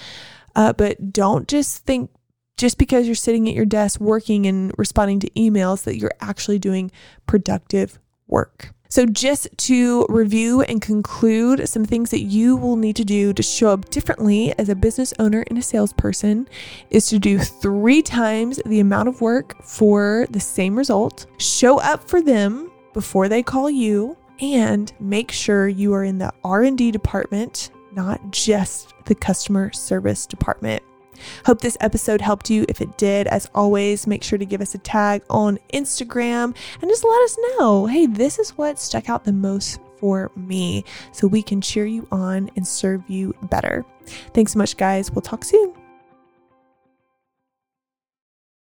uh, 0.56 0.72
but 0.72 1.12
don't 1.12 1.46
just 1.48 1.84
think 1.86 2.10
just 2.56 2.76
because 2.76 3.06
you're 3.06 3.14
sitting 3.14 3.48
at 3.48 3.54
your 3.54 3.64
desk 3.64 4.00
working 4.00 4.46
and 4.46 4.72
responding 4.76 5.18
to 5.20 5.30
emails 5.30 5.84
that 5.84 5.96
you're 5.96 6.12
actually 6.20 6.58
doing 6.58 6.90
productive 7.26 7.98
work. 8.26 8.74
So, 8.90 9.06
just 9.06 9.46
to 9.56 10.04
review 10.08 10.62
and 10.62 10.82
conclude 10.82 11.68
some 11.68 11.84
things 11.84 12.10
that 12.10 12.22
you 12.22 12.56
will 12.56 12.74
need 12.74 12.96
to 12.96 13.04
do 13.04 13.32
to 13.32 13.40
show 13.40 13.70
up 13.70 13.88
differently 13.88 14.52
as 14.58 14.68
a 14.68 14.74
business 14.74 15.14
owner 15.20 15.44
and 15.46 15.56
a 15.56 15.62
salesperson 15.62 16.48
is 16.90 17.06
to 17.06 17.20
do 17.20 17.38
three 17.38 18.02
times 18.02 18.60
the 18.66 18.80
amount 18.80 19.08
of 19.08 19.20
work 19.20 19.62
for 19.62 20.26
the 20.30 20.40
same 20.40 20.76
result, 20.76 21.26
show 21.38 21.78
up 21.78 22.08
for 22.08 22.20
them 22.20 22.72
before 22.92 23.28
they 23.28 23.44
call 23.44 23.70
you, 23.70 24.16
and 24.40 24.92
make 24.98 25.30
sure 25.30 25.68
you 25.68 25.94
are 25.94 26.02
in 26.02 26.18
the 26.18 26.32
R&D 26.42 26.90
department, 26.90 27.70
not 27.92 28.32
just 28.32 28.92
the 29.04 29.14
customer 29.14 29.70
service 29.72 30.26
department. 30.26 30.82
Hope 31.46 31.60
this 31.60 31.76
episode 31.80 32.20
helped 32.20 32.50
you. 32.50 32.64
If 32.68 32.80
it 32.80 32.96
did, 32.98 33.26
as 33.26 33.48
always, 33.54 34.06
make 34.06 34.22
sure 34.22 34.38
to 34.38 34.46
give 34.46 34.60
us 34.60 34.74
a 34.74 34.78
tag 34.78 35.22
on 35.30 35.58
Instagram 35.72 36.56
and 36.80 36.90
just 36.90 37.04
let 37.04 37.22
us 37.22 37.38
know 37.58 37.86
hey, 37.86 38.06
this 38.06 38.38
is 38.38 38.50
what 38.50 38.78
stuck 38.78 39.08
out 39.08 39.24
the 39.24 39.32
most 39.32 39.80
for 39.98 40.30
me 40.34 40.84
so 41.12 41.26
we 41.26 41.42
can 41.42 41.60
cheer 41.60 41.86
you 41.86 42.06
on 42.10 42.50
and 42.56 42.66
serve 42.66 43.08
you 43.08 43.34
better. 43.44 43.84
Thanks 44.34 44.52
so 44.52 44.58
much, 44.58 44.76
guys. 44.76 45.10
We'll 45.10 45.22
talk 45.22 45.44
soon. 45.44 45.79